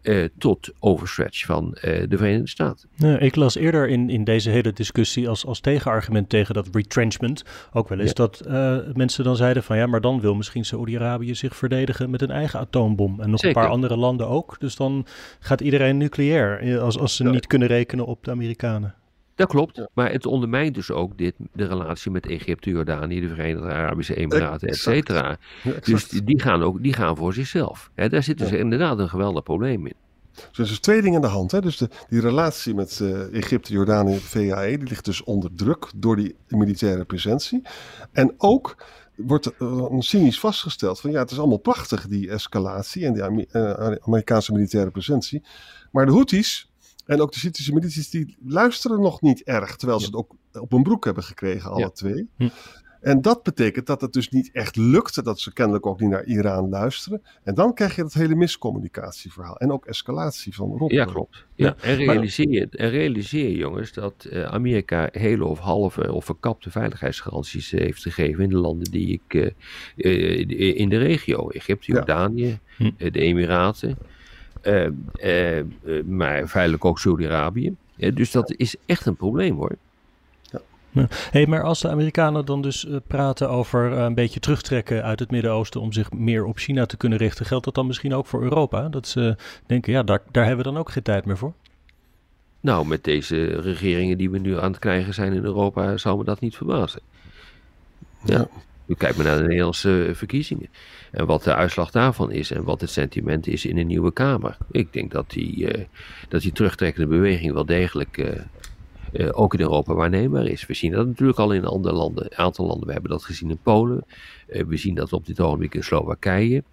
uh, 0.01 0.27
tot 0.37 0.69
overstretch 0.79 1.45
van 1.45 1.65
uh, 1.75 1.81
de 2.09 2.17
Verenigde 2.17 2.49
Staten. 2.49 2.89
Ja, 2.95 3.19
ik 3.19 3.35
las 3.35 3.55
eerder 3.55 3.87
in, 3.87 4.09
in 4.09 4.23
deze 4.23 4.49
hele 4.49 4.73
discussie 4.73 5.29
als, 5.29 5.45
als 5.45 5.59
tegenargument 5.59 6.29
tegen 6.29 6.53
dat 6.53 6.67
retrenchment 6.71 7.43
ook 7.73 7.89
wel 7.89 7.99
eens 7.99 8.09
ja. 8.09 8.15
dat 8.15 8.43
uh, 8.47 8.77
mensen 8.93 9.23
dan 9.23 9.35
zeiden 9.35 9.63
van 9.63 9.77
ja, 9.77 9.87
maar 9.87 10.01
dan 10.01 10.21
wil 10.21 10.35
misschien 10.35 10.65
Saoedi-Arabië 10.65 11.35
zich 11.35 11.55
verdedigen 11.55 12.09
met 12.09 12.21
een 12.21 12.31
eigen 12.31 12.59
atoombom 12.59 13.21
en 13.21 13.29
nog 13.29 13.39
Zeker. 13.39 13.57
een 13.57 13.63
paar 13.63 13.73
andere 13.73 13.97
landen 13.97 14.27
ook. 14.27 14.55
Dus 14.59 14.75
dan 14.75 15.05
gaat 15.39 15.61
iedereen 15.61 15.97
nucleair 15.97 16.79
als, 16.79 16.99
als 16.99 17.15
ze 17.15 17.23
ja. 17.23 17.29
niet 17.29 17.47
kunnen 17.47 17.67
rekenen 17.67 18.05
op 18.05 18.23
de 18.23 18.31
Amerikanen. 18.31 18.95
Dat 19.35 19.47
klopt, 19.47 19.75
ja. 19.75 19.89
maar 19.93 20.11
het 20.11 20.25
ondermijnt 20.25 20.75
dus 20.75 20.91
ook 20.91 21.17
dit, 21.17 21.33
de 21.53 21.65
relatie 21.65 22.11
met 22.11 22.27
Egypte, 22.27 22.69
Jordanië, 22.69 23.19
de 23.21 23.27
Verenigde 23.27 23.71
Arabische 23.71 24.15
Emiraten, 24.15 24.67
et 24.67 24.75
cetera. 24.75 25.37
Dus 25.83 26.07
die 26.07 26.41
gaan, 26.41 26.63
ook, 26.63 26.83
die 26.83 26.93
gaan 26.93 27.17
voor 27.17 27.33
zichzelf. 27.33 27.91
Daar 27.95 28.23
zit 28.23 28.37
dus 28.37 28.49
ja. 28.49 28.57
inderdaad 28.57 28.99
een 28.99 29.09
geweldig 29.09 29.43
probleem 29.43 29.85
in. 29.85 29.93
Dus 30.33 30.57
er 30.57 30.71
is 30.71 30.79
twee 30.79 31.01
dingen 31.01 31.15
aan 31.15 31.21
de 31.21 31.27
hand. 31.27 31.51
Hè? 31.51 31.61
Dus 31.61 31.77
de, 31.77 31.89
die 32.09 32.21
relatie 32.21 32.73
met 32.73 32.99
uh, 33.01 33.33
Egypte, 33.33 33.73
Jordanië, 33.73 34.17
VAE, 34.19 34.77
die 34.77 34.87
ligt 34.87 35.05
dus 35.05 35.23
onder 35.23 35.49
druk 35.55 35.91
door 35.95 36.15
die 36.15 36.35
militaire 36.47 37.05
presentie. 37.05 37.61
En 38.11 38.33
ook 38.37 38.85
wordt 39.15 39.51
uh, 39.59 39.85
cynisch 39.99 40.39
vastgesteld 40.39 40.99
van 40.99 41.11
ja, 41.11 41.19
het 41.19 41.31
is 41.31 41.39
allemaal 41.39 41.57
prachtig 41.57 42.07
die 42.07 42.29
escalatie 42.29 43.05
en 43.05 43.13
die 43.13 43.47
uh, 43.51 43.71
Amerikaanse 44.01 44.51
militaire 44.51 44.91
presentie. 44.91 45.43
Maar 45.91 46.05
de 46.05 46.11
Houthis, 46.11 46.71
en 47.05 47.21
ook 47.21 47.31
de 47.31 47.39
Syrische 47.39 47.73
milities 47.73 48.09
die 48.09 48.37
luisteren 48.45 49.01
nog 49.01 49.21
niet 49.21 49.43
erg, 49.43 49.75
terwijl 49.75 49.99
ze 49.99 50.05
het 50.05 50.15
ook 50.15 50.35
op 50.51 50.71
hun 50.71 50.83
broek 50.83 51.05
hebben 51.05 51.23
gekregen, 51.23 51.71
alle 51.71 51.79
ja. 51.79 51.89
twee. 51.89 52.29
Hm. 52.37 52.49
En 53.03 53.21
dat 53.21 53.43
betekent 53.43 53.87
dat 53.87 54.01
het 54.01 54.13
dus 54.13 54.29
niet 54.29 54.49
echt 54.51 54.75
lukte, 54.75 55.23
dat 55.23 55.39
ze 55.39 55.53
kennelijk 55.53 55.85
ook 55.85 55.99
niet 55.99 56.09
naar 56.09 56.25
Iran 56.25 56.69
luisteren. 56.69 57.21
En 57.43 57.55
dan 57.55 57.73
krijg 57.73 57.95
je 57.95 58.01
dat 58.01 58.13
hele 58.13 58.35
miscommunicatieverhaal 58.35 59.57
en 59.57 59.71
ook 59.71 59.85
escalatie 59.85 60.55
van 60.55 60.77
Rob. 60.77 60.91
Ja, 60.91 61.05
klopt. 61.05 61.45
Ja. 61.55 61.75
En, 61.81 61.95
realiseer 61.95 62.49
je, 62.49 62.67
en 62.69 62.89
realiseer 62.89 63.51
jongens, 63.51 63.93
dat 63.93 64.27
uh, 64.29 64.43
Amerika 64.43 65.09
hele 65.11 65.45
of 65.45 65.59
halve 65.59 66.13
of 66.13 66.25
verkapte 66.25 66.71
veiligheidsgaranties 66.71 67.71
heeft 67.71 68.01
gegeven 68.01 68.43
in 68.43 68.49
de 68.49 68.57
landen 68.57 68.91
die 68.91 69.21
ik, 69.21 69.33
uh, 69.33 69.49
uh, 69.95 70.77
in 70.77 70.89
de 70.89 70.97
regio, 70.97 71.49
Egypte, 71.49 71.91
Jordanië, 71.91 72.59
ja. 72.77 72.91
hm. 72.97 73.11
de 73.11 73.19
Emiraten. 73.19 73.97
Uh, 74.63 74.87
uh, 75.23 75.57
uh, 75.57 76.03
maar 76.03 76.47
feitelijk 76.47 76.85
ook 76.85 76.99
Saudi-Arabië. 76.99 77.75
dus 77.95 78.31
dat 78.31 78.53
is 78.57 78.75
echt 78.85 79.05
een 79.05 79.15
probleem 79.15 79.55
hoor. 79.55 79.75
Hey, 81.31 81.47
maar 81.47 81.63
als 81.63 81.81
de 81.81 81.89
Amerikanen 81.89 82.45
dan 82.45 82.61
dus 82.61 82.87
praten 83.07 83.49
over 83.49 83.91
een 83.91 84.13
beetje 84.13 84.39
terugtrekken 84.39 85.03
uit 85.03 85.19
het 85.19 85.31
Midden-Oosten 85.31 85.81
om 85.81 85.93
zich 85.93 86.11
meer 86.11 86.45
op 86.45 86.57
China 86.57 86.85
te 86.85 86.97
kunnen 86.97 87.17
richten, 87.17 87.45
geldt 87.45 87.65
dat 87.65 87.75
dan 87.75 87.87
misschien 87.87 88.13
ook 88.13 88.25
voor 88.25 88.43
Europa? 88.43 88.89
Dat 88.89 89.07
ze 89.07 89.35
denken, 89.65 89.93
ja, 89.93 90.03
daar, 90.03 90.21
daar 90.31 90.45
hebben 90.45 90.65
we 90.65 90.71
dan 90.71 90.79
ook 90.79 90.91
geen 90.91 91.03
tijd 91.03 91.25
meer 91.25 91.37
voor? 91.37 91.53
Nou, 92.59 92.87
met 92.87 93.03
deze 93.03 93.45
regeringen 93.45 94.17
die 94.17 94.29
we 94.29 94.37
nu 94.37 94.59
aan 94.59 94.71
het 94.71 94.79
krijgen 94.79 95.13
zijn 95.13 95.33
in 95.33 95.43
Europa, 95.43 95.97
zou 95.97 96.17
me 96.17 96.23
dat 96.23 96.39
niet 96.39 96.55
verbazen. 96.55 97.01
Ja. 98.23 98.47
U 98.85 98.93
kijkt 98.93 99.15
maar 99.15 99.25
naar 99.25 99.37
de 99.37 99.47
Nederlandse 99.47 100.11
verkiezingen. 100.13 100.69
En 101.11 101.25
wat 101.25 101.43
de 101.43 101.55
uitslag 101.55 101.91
daarvan 101.91 102.31
is 102.31 102.51
en 102.51 102.63
wat 102.63 102.81
het 102.81 102.89
sentiment 102.89 103.47
is 103.47 103.65
in 103.65 103.75
de 103.75 103.81
nieuwe 103.81 104.13
Kamer. 104.13 104.57
Ik 104.71 104.93
denk 104.93 105.11
dat 105.11 105.29
die, 105.29 105.77
uh, 105.77 105.85
dat 106.29 106.41
die 106.41 106.51
terugtrekkende 106.51 107.07
beweging 107.07 107.53
wel 107.53 107.65
degelijk 107.65 108.17
uh, 108.17 108.27
uh, 109.11 109.29
ook 109.31 109.53
in 109.53 109.59
Europa 109.59 109.93
waarneembaar 109.93 110.45
is. 110.45 110.65
We 110.65 110.73
zien 110.73 110.91
dat 110.91 111.07
natuurlijk 111.07 111.39
al 111.39 111.51
in 111.51 111.65
andere 111.65 111.95
landen, 111.95 112.25
een 112.25 112.37
aantal 112.37 112.65
landen. 112.65 112.87
We 112.87 112.93
hebben 112.93 113.11
dat 113.11 113.23
gezien 113.23 113.49
in 113.49 113.59
Polen. 113.63 114.05
we 114.47 114.77
zien 114.77 114.95
dat 114.95 115.13
op 115.13 115.25
dit 115.25 115.39
ogenblik 115.39 115.75
in 115.75 115.83
Slowakije. 115.83 116.63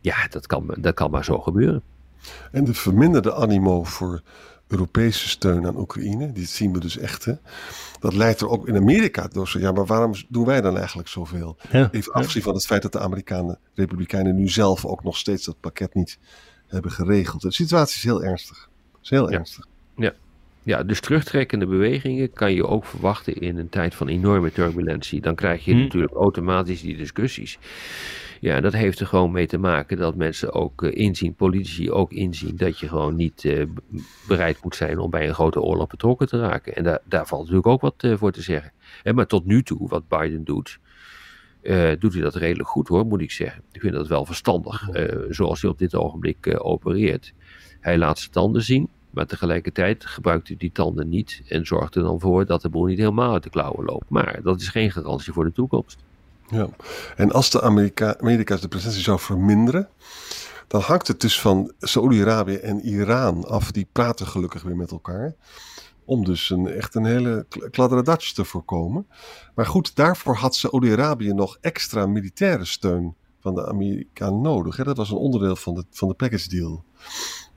ja, 0.00 0.28
dat 0.30 0.46
kan, 0.46 0.74
dat 0.78 0.94
kan 0.94 1.10
maar 1.10 1.24
zo 1.24 1.38
gebeuren. 1.38 1.82
En 2.52 2.64
de 2.64 2.74
verminderde 2.74 3.34
animo 3.34 3.84
voor 3.84 4.22
Europese 4.70 5.28
steun 5.28 5.66
aan 5.66 5.76
Oekraïne, 5.76 6.32
die 6.32 6.46
zien 6.46 6.72
we 6.72 6.80
dus 6.80 6.98
echt. 6.98 7.24
Hè? 7.24 7.32
Dat 8.00 8.14
leidt 8.14 8.40
er 8.40 8.48
ook 8.48 8.68
in 8.68 8.76
Amerika 8.76 9.28
door. 9.28 9.48
Zo, 9.48 9.58
ja, 9.58 9.72
maar 9.72 9.86
waarom 9.86 10.12
doen 10.28 10.44
wij 10.44 10.60
dan 10.60 10.76
eigenlijk 10.76 11.08
zoveel? 11.08 11.56
Ja, 11.70 11.88
Even 11.92 12.12
afgezien 12.12 12.40
ja. 12.40 12.46
van 12.46 12.54
het 12.54 12.66
feit 12.66 12.82
dat 12.82 12.92
de 12.92 13.00
Amerikanen, 13.00 13.58
Republikeinen 13.74 14.36
nu 14.36 14.48
zelf 14.48 14.84
ook 14.84 15.04
nog 15.04 15.16
steeds 15.16 15.44
dat 15.44 15.60
pakket 15.60 15.94
niet 15.94 16.18
hebben 16.66 16.90
geregeld. 16.90 17.42
De 17.42 17.52
situatie 17.52 17.96
is 17.96 18.02
heel 18.02 18.22
ernstig. 18.22 18.68
Is 19.02 19.10
heel 19.10 19.30
ja. 19.30 19.36
ernstig. 19.36 19.66
Ja. 19.96 20.12
Ja, 20.62 20.82
dus 20.82 21.00
terugtrekkende 21.00 21.66
bewegingen 21.66 22.32
kan 22.32 22.52
je 22.52 22.66
ook 22.66 22.84
verwachten 22.84 23.34
in 23.34 23.56
een 23.56 23.68
tijd 23.68 23.94
van 23.94 24.08
enorme 24.08 24.52
turbulentie. 24.52 25.20
Dan 25.20 25.34
krijg 25.34 25.64
je 25.64 25.72
hm. 25.72 25.78
natuurlijk 25.78 26.14
automatisch 26.14 26.80
die 26.80 26.96
discussies. 26.96 27.58
Ja, 28.40 28.60
dat 28.60 28.72
heeft 28.72 29.00
er 29.00 29.06
gewoon 29.06 29.32
mee 29.32 29.46
te 29.46 29.58
maken 29.58 29.96
dat 29.96 30.14
mensen 30.14 30.52
ook 30.52 30.82
uh, 30.82 30.90
inzien, 30.94 31.34
politici 31.34 31.90
ook 31.90 32.12
inzien, 32.12 32.56
dat 32.56 32.78
je 32.78 32.88
gewoon 32.88 33.16
niet 33.16 33.44
uh, 33.44 33.66
bereid 34.28 34.62
moet 34.62 34.76
zijn 34.76 34.98
om 34.98 35.10
bij 35.10 35.28
een 35.28 35.34
grote 35.34 35.60
oorlog 35.60 35.86
betrokken 35.86 36.28
te 36.28 36.40
raken. 36.40 36.76
En 36.76 36.84
daar, 36.84 37.00
daar 37.04 37.26
valt 37.26 37.40
natuurlijk 37.40 37.66
ook 37.66 37.80
wat 37.80 38.02
uh, 38.02 38.16
voor 38.16 38.32
te 38.32 38.42
zeggen. 38.42 38.72
En 39.02 39.14
maar 39.14 39.26
tot 39.26 39.44
nu 39.44 39.62
toe, 39.62 39.88
wat 39.88 40.08
Biden 40.08 40.44
doet, 40.44 40.78
doet 41.98 42.12
hij 42.12 42.22
dat 42.22 42.34
redelijk 42.34 42.68
goed 42.68 42.88
hoor, 42.88 43.06
moet 43.06 43.20
ik 43.20 43.30
zeggen. 43.30 43.62
Ik 43.72 43.80
vind 43.80 43.94
dat 43.94 44.08
wel 44.08 44.24
verstandig, 44.24 44.88
zoals 45.28 45.62
hij 45.62 45.70
op 45.70 45.78
dit 45.78 45.94
ogenblik 45.94 46.56
opereert. 46.58 47.32
Hij 47.80 47.98
laat 47.98 48.18
zijn 48.18 48.30
tanden 48.30 48.62
zien. 48.62 48.88
Maar 49.10 49.26
tegelijkertijd 49.26 50.06
gebruikt 50.06 50.48
hij 50.48 50.56
die 50.56 50.72
tanden 50.72 51.08
niet 51.08 51.42
en 51.48 51.66
zorgt 51.66 51.94
er 51.94 52.02
dan 52.02 52.20
voor 52.20 52.46
dat 52.46 52.62
de 52.62 52.68
boel 52.68 52.84
niet 52.84 52.98
helemaal 52.98 53.32
uit 53.32 53.42
de 53.42 53.50
klauwen 53.50 53.84
loopt. 53.84 54.08
Maar 54.08 54.40
dat 54.42 54.60
is 54.60 54.68
geen 54.68 54.90
garantie 54.90 55.32
voor 55.32 55.44
de 55.44 55.52
toekomst. 55.52 56.04
Ja, 56.50 56.68
en 57.16 57.32
als 57.32 57.50
de 57.50 57.62
Amerika 57.62 58.18
Amerika's 58.18 58.60
de 58.60 58.68
presentie 58.68 59.02
zou 59.02 59.18
verminderen, 59.18 59.88
dan 60.66 60.80
hangt 60.80 61.08
het 61.08 61.20
dus 61.20 61.40
van 61.40 61.72
Saoedi-Arabië 61.78 62.54
en 62.54 62.80
Iran 62.80 63.48
af. 63.48 63.70
Die 63.70 63.88
praten 63.92 64.26
gelukkig 64.26 64.62
weer 64.62 64.76
met 64.76 64.90
elkaar. 64.90 65.34
Om 66.04 66.24
dus 66.24 66.50
een, 66.50 66.66
echt 66.66 66.94
een 66.94 67.04
hele 67.04 67.46
kladderadatje 67.70 68.34
te 68.34 68.44
voorkomen. 68.44 69.06
Maar 69.54 69.66
goed, 69.66 69.96
daarvoor 69.96 70.34
had 70.34 70.54
Saoedi-Arabië 70.54 71.32
nog 71.32 71.58
extra 71.60 72.06
militaire 72.06 72.64
steun 72.64 73.14
van 73.40 73.54
de 73.54 73.68
Amerikanen 73.68 74.40
nodig. 74.40 74.76
Hè? 74.76 74.84
Dat 74.84 74.96
was 74.96 75.10
een 75.10 75.16
onderdeel 75.16 75.56
van 75.56 75.74
de, 75.74 75.84
van 75.90 76.08
de 76.08 76.14
package 76.14 76.48
deal. 76.48 76.84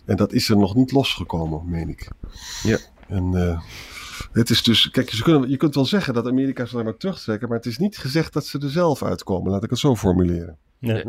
En 0.06 0.16
dat 0.16 0.34
is 0.34 0.50
er 0.50 0.58
nog 0.58 0.76
niet 0.76 0.92
losgekomen, 0.92 1.70
meen 1.70 1.90
ik. 1.90 2.10
Ja. 2.64 2.78
En 3.08 3.32
uh, 3.34 3.62
het 4.32 4.50
is 4.50 4.64
dus, 4.64 4.90
kijk, 4.90 5.10
je, 5.10 5.24
kunt, 5.24 5.50
je 5.50 5.58
kunt 5.58 5.76
wel 5.76 5.86
zeggen 5.86 6.14
dat 6.14 6.28
Amerika 6.28 6.66
zich 6.66 6.84
maar 6.84 6.98
terugtrekken, 6.98 7.48
maar 7.48 7.58
het 7.58 7.66
is 7.66 7.78
niet 7.78 7.98
gezegd 7.98 8.34
dat 8.34 8.46
ze 8.46 8.60
er 8.60 8.70
zelf 8.70 9.04
uitkomen. 9.04 9.52
Laat 9.52 9.64
ik 9.64 9.70
het 9.70 9.80
zo 9.80 9.96
formuleren. 9.96 10.58
Nee. 10.80 11.04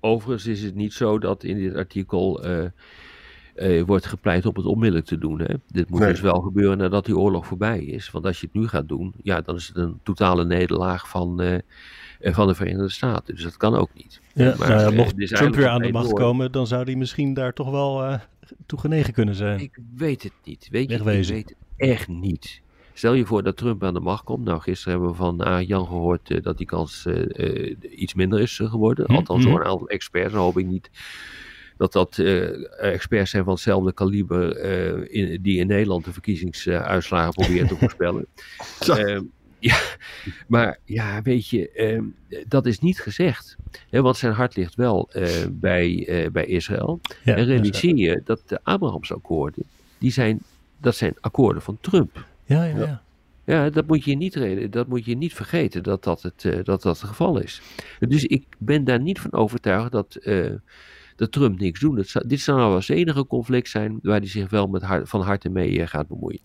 Overigens 0.00 0.46
is 0.46 0.62
het 0.62 0.74
niet 0.74 0.92
zo 0.92 1.18
dat 1.18 1.44
in 1.44 1.56
dit 1.56 1.74
artikel 1.74 2.46
uh, 2.46 2.64
uh, 3.56 3.82
wordt 3.82 4.06
gepleit 4.06 4.46
om 4.46 4.54
het 4.54 4.64
onmiddellijk 4.64 5.06
te 5.06 5.18
doen. 5.18 5.40
Hè? 5.40 5.54
Dit 5.66 5.90
moet 5.90 6.00
nee. 6.00 6.10
dus 6.10 6.20
wel 6.20 6.40
gebeuren 6.40 6.78
nadat 6.78 7.04
die 7.04 7.16
oorlog 7.18 7.46
voorbij 7.46 7.84
is. 7.84 8.10
Want 8.10 8.24
als 8.24 8.40
je 8.40 8.46
het 8.46 8.54
nu 8.54 8.68
gaat 8.68 8.88
doen, 8.88 9.14
ja, 9.22 9.40
dan 9.40 9.56
is 9.56 9.66
het 9.66 9.76
een 9.76 10.00
totale 10.02 10.44
nederlaag 10.44 11.08
van, 11.08 11.42
uh, 11.42 11.58
van 12.20 12.46
de 12.46 12.54
Verenigde 12.54 12.88
Staten. 12.88 13.34
Dus 13.34 13.44
dat 13.44 13.56
kan 13.56 13.74
ook 13.74 13.90
niet. 13.94 14.20
Ja, 14.34 14.54
maar, 14.58 14.68
nou 14.68 14.80
ja, 14.80 14.90
mocht 14.90 15.26
Trump 15.26 15.54
weer 15.54 15.68
aan 15.68 15.82
de 15.82 15.92
macht 15.92 16.08
door. 16.08 16.18
komen, 16.18 16.52
dan 16.52 16.66
zou 16.66 16.84
hij 16.84 16.94
misschien 16.94 17.34
daar 17.34 17.52
toch 17.52 17.70
wel 17.70 18.20
toe 18.66 18.78
genegen 18.78 19.12
kunnen 19.12 19.34
zijn. 19.34 19.60
Ik 19.60 19.78
weet 19.96 20.22
het 20.22 20.32
niet. 20.44 20.68
Weet 20.70 20.90
je, 20.90 20.96
ik 20.96 21.02
weet 21.02 21.28
het 21.28 21.54
echt 21.76 22.08
niet. 22.08 22.60
Stel 22.92 23.14
je 23.14 23.26
voor 23.26 23.42
dat 23.42 23.56
Trump 23.56 23.84
aan 23.84 23.94
de 23.94 24.00
macht 24.00 24.24
komt. 24.24 24.44
Nou, 24.44 24.60
gisteren 24.60 24.92
hebben 24.92 25.10
we 25.10 25.16
van 25.16 25.48
uh, 25.48 25.66
Jan 25.66 25.86
gehoord 25.86 26.30
uh, 26.30 26.42
dat 26.42 26.58
die 26.58 26.66
kans 26.66 27.04
uh, 27.06 27.76
iets 27.96 28.14
minder 28.14 28.40
is 28.40 28.60
geworden. 28.64 29.04
Hm, 29.06 29.14
Althans, 29.14 29.44
door 29.44 29.60
een 29.60 29.66
aantal 29.66 29.88
experts. 29.88 30.32
Dan 30.32 30.42
hoop 30.42 30.58
ik 30.58 30.66
niet 30.66 30.90
dat 31.76 31.92
dat 31.92 32.18
experts 32.78 33.30
zijn 33.30 33.44
van 33.44 33.52
hetzelfde 33.52 33.92
kaliber 33.92 34.60
in, 35.10 35.42
die 35.42 35.58
in 35.58 35.66
Nederland 35.66 36.04
de 36.04 36.12
verkiezingsuitslagen 36.12 37.32
proberen 37.32 37.68
te 37.68 37.76
voorspellen. 37.86 38.26
Ja, 39.60 39.80
maar 40.46 40.78
ja, 40.84 41.22
weet 41.22 41.48
je, 41.48 41.70
ehm, 41.70 42.04
dat 42.48 42.66
is 42.66 42.78
niet 42.78 43.00
gezegd. 43.00 43.56
Hè, 43.90 44.02
want 44.02 44.16
zijn 44.16 44.32
hart 44.32 44.56
ligt 44.56 44.74
wel 44.74 45.10
bij, 45.50 46.28
bij 46.32 46.46
Israël. 46.46 47.00
Ja, 47.24 47.36
en 47.36 47.44
realiseer 47.44 47.96
je 47.96 48.20
dat 48.24 48.42
de 48.46 48.60
Abrahamsakkoorden, 48.62 49.64
die 49.98 50.12
zijn, 50.12 50.40
dat 50.80 50.96
zijn 50.96 51.14
akkoorden 51.20 51.62
van 51.62 51.78
Trump. 51.80 52.26
Ja, 52.44 52.64
ja, 52.64 52.78
ja. 52.78 53.02
Ja, 53.48 53.70
dat 53.70 53.86
moet 53.86 54.04
je 54.04 54.14
niet, 54.14 54.72
dat 54.72 54.88
moet 54.88 55.04
je 55.04 55.16
niet 55.16 55.34
vergeten 55.34 55.82
dat 55.82 56.04
dat 56.04 56.22
het, 56.22 56.44
uh, 56.44 56.52
dat 56.52 56.82
dat 56.82 57.00
het 57.00 57.08
geval 57.08 57.38
is. 57.38 57.62
Dus 57.98 58.24
ik 58.24 58.44
ben 58.58 58.84
daar 58.84 59.00
niet 59.00 59.20
van 59.20 59.32
overtuigd 59.32 59.92
dat, 59.92 60.18
uh, 60.20 60.50
dat 61.16 61.32
Trump 61.32 61.58
niks 61.58 61.80
doet. 61.80 62.28
Dit 62.28 62.40
zou 62.40 62.58
nou 62.58 62.74
als 62.74 62.88
enige 62.88 63.26
conflict 63.26 63.68
zijn 63.68 63.98
waar 64.02 64.18
hij 64.18 64.28
zich 64.28 64.50
wel 64.50 64.66
met 64.66 64.82
hart, 64.82 65.08
van 65.08 65.20
harte 65.20 65.48
mee 65.48 65.78
uh, 65.78 65.86
gaat 65.86 66.08
bemoeien. 66.08 66.40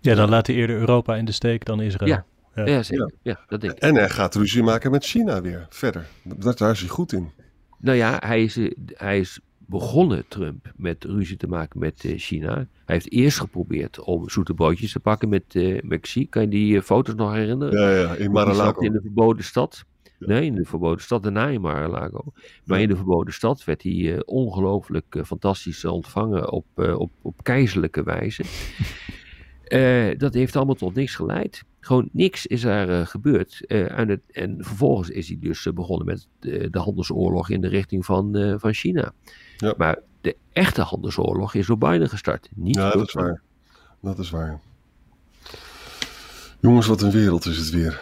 Ja, 0.00 0.14
dan 0.14 0.28
laat 0.28 0.46
hij 0.46 0.56
eerder 0.56 0.76
Europa 0.76 1.16
in 1.16 1.24
de 1.24 1.32
steek 1.32 1.64
dan 1.64 1.80
Israël. 1.80 2.10
Ja, 2.10 2.24
ja. 2.54 2.66
ja 2.66 2.82
zeker. 2.82 3.12
Ja. 3.22 3.40
dat 3.48 3.60
denk 3.60 3.72
ik. 3.72 3.78
En 3.78 3.94
hij 3.94 4.08
gaat 4.08 4.34
ruzie 4.34 4.62
maken 4.62 4.90
met 4.90 5.04
China 5.04 5.40
weer 5.40 5.66
verder. 5.68 6.06
Dat, 6.22 6.58
daar 6.58 6.70
is 6.70 6.80
hij 6.80 6.88
goed 6.88 7.12
in. 7.12 7.30
Nou 7.78 7.96
ja, 7.96 8.16
hij 8.24 8.42
is, 8.42 8.58
hij 8.94 9.18
is 9.18 9.40
begonnen 9.70 10.24
Trump 10.28 10.72
met 10.76 11.04
ruzie 11.04 11.36
te 11.36 11.46
maken 11.46 11.80
met 11.80 12.04
uh, 12.04 12.18
China. 12.18 12.54
Hij 12.54 12.66
heeft 12.84 13.12
eerst 13.12 13.38
geprobeerd 13.38 14.00
om 14.00 14.28
zoete 14.28 14.54
broodjes 14.54 14.92
te 14.92 15.00
pakken 15.00 15.28
met 15.28 15.54
uh, 15.54 15.82
Mexique. 15.82 16.28
Kan 16.28 16.42
je 16.42 16.48
die 16.48 16.74
uh, 16.74 16.80
foto's 16.80 17.14
nog 17.14 17.32
herinneren? 17.32 17.80
Ja, 17.80 17.90
ja, 17.90 18.14
in 18.14 18.30
Mar-a-Lago. 18.30 18.80
in 18.80 18.92
de 18.92 19.00
verboden 19.00 19.44
stad. 19.44 19.84
Ja. 20.18 20.26
Nee, 20.26 20.44
in 20.44 20.54
de 20.54 20.64
verboden 20.64 21.02
stad, 21.02 21.22
daarna 21.22 21.46
in 21.46 21.60
Mar-a-Lago. 21.60 22.24
Maar 22.64 22.76
ja. 22.76 22.82
in 22.82 22.88
de 22.88 22.96
verboden 22.96 23.34
stad 23.34 23.64
werd 23.64 23.82
hij 23.82 24.22
ongelooflijk 24.24 25.20
fantastisch 25.24 25.84
ontvangen 25.84 26.52
op, 26.52 26.66
op, 26.76 27.10
op 27.22 27.42
keizerlijke 27.42 28.02
wijze. 28.02 28.44
Dat 30.18 30.34
heeft 30.34 30.56
allemaal 30.56 30.74
tot 30.74 30.94
niks 30.94 31.14
geleid. 31.14 31.64
Gewoon 31.80 32.08
niks 32.12 32.46
is 32.46 32.64
er 32.64 32.90
uh, 32.90 33.06
gebeurd. 33.06 33.62
Uh, 33.66 33.98
en, 33.98 34.08
het, 34.08 34.20
en, 34.32 34.56
vervolgens 34.58 35.08
is 35.08 35.28
hij 35.28 35.36
dus 35.40 35.68
begonnen 35.74 36.06
met 36.06 36.28
de 36.72 36.78
handelsoorlog 36.78 37.50
in 37.50 37.60
de 37.60 37.68
richting 37.68 38.04
van, 38.04 38.56
van 38.58 38.72
China. 38.72 39.12
Ja. 39.56 39.74
Maar 39.76 39.98
de 40.20 40.36
echte 40.52 40.82
handelsoorlog 40.82 41.54
is 41.54 41.66
door 41.66 41.78
Biden 41.78 42.08
gestart. 42.08 42.48
Niet 42.54 42.76
ja, 42.76 42.90
dat 42.90 43.06
is 43.06 43.12
waar. 43.12 43.42
Dat 44.00 44.18
is 44.18 44.30
waar. 44.30 44.60
Jongens, 46.60 46.86
wat 46.86 47.02
een 47.02 47.10
wereld 47.10 47.46
is 47.46 47.56
het 47.56 47.70
weer. 47.70 48.00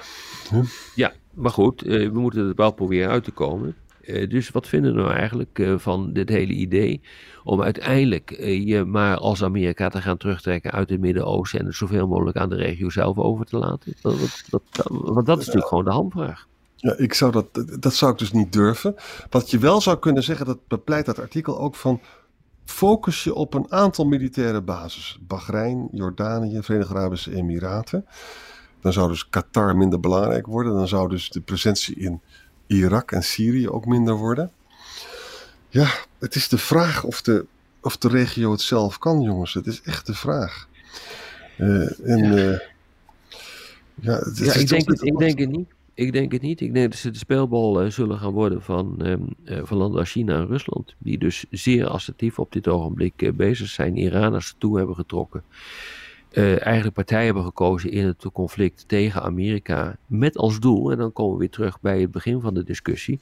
Huh? 0.50 0.64
Ja, 0.94 1.12
maar 1.34 1.50
goed, 1.50 1.80
we 1.80 2.10
moeten 2.12 2.48
er 2.48 2.54
wel 2.54 2.72
proberen 2.72 3.10
uit 3.10 3.25
te 3.25 3.30
komen. 3.30 3.76
Uh, 4.09 4.29
dus 4.29 4.50
wat 4.50 4.69
vinden 4.69 4.95
we 4.95 5.00
nou 5.00 5.12
eigenlijk 5.12 5.59
uh, 5.59 5.79
van 5.79 6.12
dit 6.12 6.29
hele 6.29 6.53
idee 6.53 7.00
om 7.45 7.62
uiteindelijk 7.62 8.31
uh, 8.31 8.67
je 8.67 8.85
maar 8.85 9.17
als 9.17 9.43
Amerika 9.43 9.88
te 9.88 10.03
gaan 10.03 10.17
terugtrekken 10.17 10.71
uit 10.71 10.91
het 10.91 11.00
Midden-Oosten 11.00 11.61
en 11.61 11.67
het 11.67 11.75
zoveel 11.75 12.07
mogelijk 12.07 12.37
aan 12.37 12.49
de 12.49 12.57
regio 12.57 12.91
zelf 12.91 13.19
over 13.19 13.45
te 13.45 13.59
laten? 13.59 13.95
Dat, 14.00 14.43
dat, 14.50 14.62
dat, 14.71 14.88
want 14.91 15.27
dat 15.27 15.38
is 15.38 15.47
natuurlijk 15.47 15.69
gewoon 15.69 15.85
de 15.85 15.91
hamvraag. 15.91 16.47
Ja, 16.77 16.97
ik 16.97 17.15
zou 17.15 17.33
dat, 17.33 17.65
dat 17.81 17.95
zou 17.95 18.12
ik 18.12 18.19
dus 18.19 18.33
niet 18.33 18.53
durven. 18.53 18.95
Wat 19.31 19.50
je 19.50 19.59
wel 19.59 19.81
zou 19.81 19.99
kunnen 19.99 20.23
zeggen, 20.23 20.47
dat 20.47 20.67
bepleit 20.69 21.07
dat 21.07 21.19
artikel 21.19 21.59
ook 21.59 21.75
van 21.75 22.00
focus 22.65 23.25
je 23.25 23.35
op 23.35 23.55
een 23.55 23.73
aantal 23.73 24.05
militaire 24.05 24.62
bases. 24.62 25.19
Bahrein, 25.21 25.88
Jordanië, 25.93 26.62
Verenigde 26.62 26.95
Arabische 26.95 27.35
Emiraten. 27.35 28.07
Dan 28.81 28.93
zou 28.93 29.09
dus 29.09 29.29
Qatar 29.29 29.77
minder 29.77 30.00
belangrijk 30.00 30.47
worden. 30.47 30.75
Dan 30.75 30.88
zou 30.88 31.09
dus 31.09 31.31
de 31.31 31.41
presentie 31.41 31.97
in 31.97 32.21
Irak 32.68 33.12
en 33.12 33.22
Syrië 33.22 33.68
ook 33.68 33.87
minder 33.87 34.14
worden. 34.14 34.52
Ja, 35.68 35.90
het 36.18 36.34
is 36.34 36.48
de 36.48 36.58
vraag 36.58 37.04
of 37.04 37.22
de, 37.22 37.46
of 37.80 37.96
de 37.96 38.08
regio 38.08 38.50
het 38.50 38.60
zelf 38.60 38.98
kan, 38.98 39.20
jongens. 39.20 39.54
Het 39.54 39.66
is 39.66 39.82
echt 39.82 40.06
de 40.06 40.14
vraag. 40.14 40.68
Uh, 41.58 42.08
en, 42.08 42.25
uh, 42.25 42.58
ja, 43.94 44.18
het, 44.18 44.38
ja 44.38 44.52
ik, 44.52 44.68
denk 44.68 44.88
het, 44.88 45.02
ik 45.02 45.18
denk 45.18 45.38
het 45.38 45.50
niet. 45.50 45.68
Ik 45.94 46.12
denk 46.12 46.32
het 46.32 46.42
niet. 46.42 46.60
Ik 46.60 46.75
denk 46.75 46.90
dat 46.90 47.00
ze 47.00 47.10
de 47.10 47.18
speelbal 47.18 47.84
uh, 47.84 47.90
zullen 47.90 48.18
gaan 48.18 48.32
worden 48.32 48.62
van, 48.62 49.06
um, 49.06 49.28
van 49.66 49.76
landen 49.76 50.00
als 50.00 50.10
China 50.10 50.37
en 50.37 50.46
Rusland. 50.46 50.94
Die 50.98 51.18
dus 51.18 51.44
zeer 51.50 51.87
assertief 51.87 52.38
op 52.38 52.52
dit 52.52 52.68
ogenblik 52.68 53.37
bezig 53.37 53.68
zijn. 53.68 53.96
Iraners 53.96 54.54
toe 54.58 54.76
hebben 54.76 54.94
getrokken. 54.94 55.42
Uh, 56.32 56.64
eigenlijk 56.64 56.94
partijen 56.94 57.25
hebben 57.25 57.44
gekozen 57.44 57.90
in 57.90 58.06
het 58.06 58.25
conflict 58.32 58.85
tegen 58.88 59.23
Amerika. 59.23 59.97
Met 60.06 60.37
als 60.37 60.61
doel, 60.61 60.90
en 60.90 60.99
dan 60.99 61.12
komen 61.12 61.32
we 61.32 61.38
weer 61.38 61.50
terug 61.50 61.80
bij 61.80 62.00
het 62.00 62.11
begin 62.11 62.40
van 62.40 62.54
de 62.54 62.64
discussie. 62.64 63.20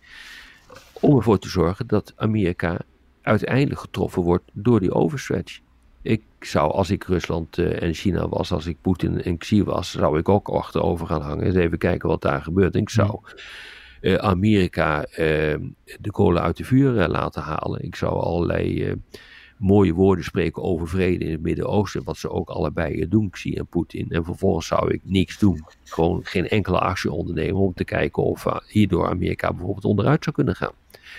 Om 1.01 1.17
ervoor 1.17 1.39
te 1.39 1.49
zorgen 1.49 1.87
dat 1.87 2.13
Amerika 2.17 2.79
uiteindelijk 3.23 3.81
getroffen 3.81 4.23
wordt 4.23 4.45
door 4.53 4.81
die 4.81 4.93
overstretch. 4.93 5.61
Ik 6.03 6.23
zou, 6.41 6.73
als 6.73 6.91
ik 6.91 7.05
Rusland 7.05 7.59
uh, 7.59 7.83
en 7.83 7.95
China 7.95 8.29
was, 8.29 8.53
als 8.53 8.67
ik 8.67 8.77
Poetin 8.81 9.23
en 9.23 9.39
Xi 9.39 9.65
was, 9.65 9.91
zou 9.91 10.19
ik 10.19 10.29
ook 10.29 10.49
achterover 10.49 11.07
gaan 11.07 11.23
hangen. 11.23 11.45
Eens 11.45 11.55
even 11.55 11.79
kijken 11.79 12.09
wat 12.09 12.23
daar 12.23 12.43
gebeurt. 12.43 12.75
En 12.75 12.81
ik 12.81 12.91
zou 12.91 13.21
uh, 14.01 14.15
Amerika 14.15 15.01
de 16.01 16.11
kolen 16.11 16.43
uit 16.43 16.57
de 16.57 16.65
vuur 16.65 17.09
laten 17.09 17.43
halen. 17.43 17.85
Ik 17.85 17.95
zou 17.95 18.21
allerlei 18.21 18.95
mooie 19.57 19.93
woorden 19.93 20.25
spreken 20.25 20.63
over 20.63 20.89
vrede 20.89 21.25
in 21.25 21.31
het 21.31 21.43
Midden-Oosten, 21.43 22.05
wat 22.05 22.17
ze 22.17 22.31
ook 22.31 22.49
allebei 22.49 23.09
doen, 23.09 23.31
Xi 23.31 23.55
en 23.55 23.67
Poetin. 23.67 24.11
En 24.11 24.25
vervolgens 24.25 24.67
zou 24.67 24.93
ik 24.93 25.01
niks 25.05 25.39
doen. 25.39 25.65
Gewoon 25.85 26.21
geen 26.25 26.49
enkele 26.49 26.79
actie 26.79 27.13
ondernemen 27.13 27.61
om 27.61 27.75
te 27.75 27.85
kijken 27.85 28.23
of 28.23 28.45
uh, 28.45 28.57
hierdoor 28.69 29.09
Amerika 29.09 29.51
bijvoorbeeld 29.51 29.85
onderuit 29.85 30.25
zou 30.25 30.37
kunnen 30.37 30.57
gaan. 30.57 30.73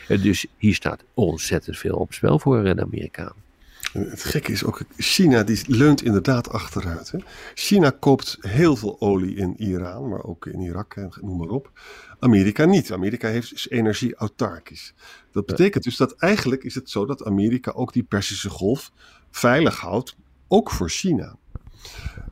Dus 0.07 0.45
hier 0.57 0.73
staat 0.73 1.03
ontzettend 1.13 1.77
veel 1.77 1.95
op 1.95 2.13
spel 2.13 2.39
voor 2.39 2.63
de 2.63 2.81
Amerikanen. 2.81 3.46
Het 3.91 4.23
gekke 4.23 4.51
is 4.51 4.63
ook, 4.63 4.81
China 4.97 5.43
die 5.43 5.63
leunt 5.67 6.03
inderdaad 6.03 6.49
achteruit. 6.49 7.11
Hè? 7.11 7.19
China 7.53 7.89
koopt 7.89 8.37
heel 8.39 8.75
veel 8.75 9.01
olie 9.01 9.35
in 9.35 9.55
Iran, 9.57 10.09
maar 10.09 10.23
ook 10.23 10.45
in 10.45 10.59
Irak, 10.59 10.95
noem 11.21 11.37
maar 11.37 11.47
op. 11.47 11.71
Amerika 12.19 12.65
niet. 12.65 12.91
Amerika 12.91 13.27
heeft 13.27 13.49
dus 13.49 13.69
energie 13.69 14.15
autarkisch. 14.15 14.93
Dat 15.31 15.45
betekent 15.45 15.83
dus 15.83 15.97
dat 15.97 16.15
eigenlijk 16.15 16.63
is 16.63 16.75
het 16.75 16.89
zo 16.89 17.05
dat 17.05 17.25
Amerika 17.25 17.71
ook 17.71 17.93
die 17.93 18.03
Persische 18.03 18.49
golf 18.49 18.91
veilig 19.31 19.79
houdt, 19.79 20.15
ook 20.47 20.71
voor 20.71 20.89
China. 20.89 21.37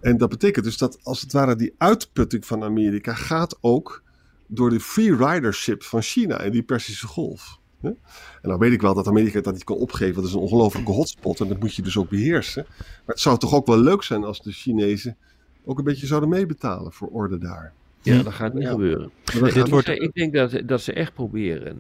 En 0.01 0.17
dat 0.17 0.29
betekent 0.29 0.65
dus 0.65 0.77
dat 0.77 1.00
als 1.03 1.21
het 1.21 1.31
ware 1.31 1.55
die 1.55 1.74
uitputting 1.77 2.45
van 2.45 2.63
Amerika 2.63 3.13
gaat 3.13 3.57
ook 3.62 4.03
door 4.47 4.69
de 4.69 4.79
free 4.79 5.15
ridership 5.15 5.83
van 5.83 6.01
China 6.01 6.39
in 6.39 6.51
die 6.51 6.63
Persische 6.63 7.07
golf. 7.07 7.59
En 7.82 7.98
dan 8.41 8.60
weet 8.60 8.72
ik 8.72 8.82
wel 8.82 8.94
dat 8.94 9.08
Amerika 9.08 9.41
dat 9.41 9.53
niet 9.53 9.63
kan 9.63 9.75
opgeven. 9.75 10.15
Dat 10.15 10.25
is 10.25 10.34
een 10.34 10.39
ongelofelijke 10.39 10.91
hotspot 10.91 11.39
en 11.39 11.48
dat 11.48 11.60
moet 11.60 11.75
je 11.75 11.82
dus 11.82 11.98
ook 11.98 12.10
beheersen. 12.10 12.65
Maar 12.77 13.03
het 13.05 13.20
zou 13.20 13.38
toch 13.38 13.53
ook 13.53 13.67
wel 13.67 13.79
leuk 13.79 14.03
zijn 14.03 14.24
als 14.24 14.41
de 14.41 14.51
Chinezen 14.51 15.17
ook 15.65 15.77
een 15.77 15.84
beetje 15.84 16.08
zouden 16.08 16.29
meebetalen 16.29 16.91
voor 16.91 17.08
orde 17.08 17.38
daar. 17.38 17.74
Ja, 18.01 18.24
dat 18.24 18.34
gaat 18.34 18.53
niet 18.53 18.63
ja. 18.63 18.70
gebeuren. 18.70 19.12
Dat 19.39 19.53
dit 19.53 19.70
wordt... 19.70 19.88
Ik 19.88 20.13
denk 20.13 20.34
dat, 20.34 20.62
dat 20.65 20.82
ze 20.82 20.94
echt 20.94 21.13
proberen 21.13 21.77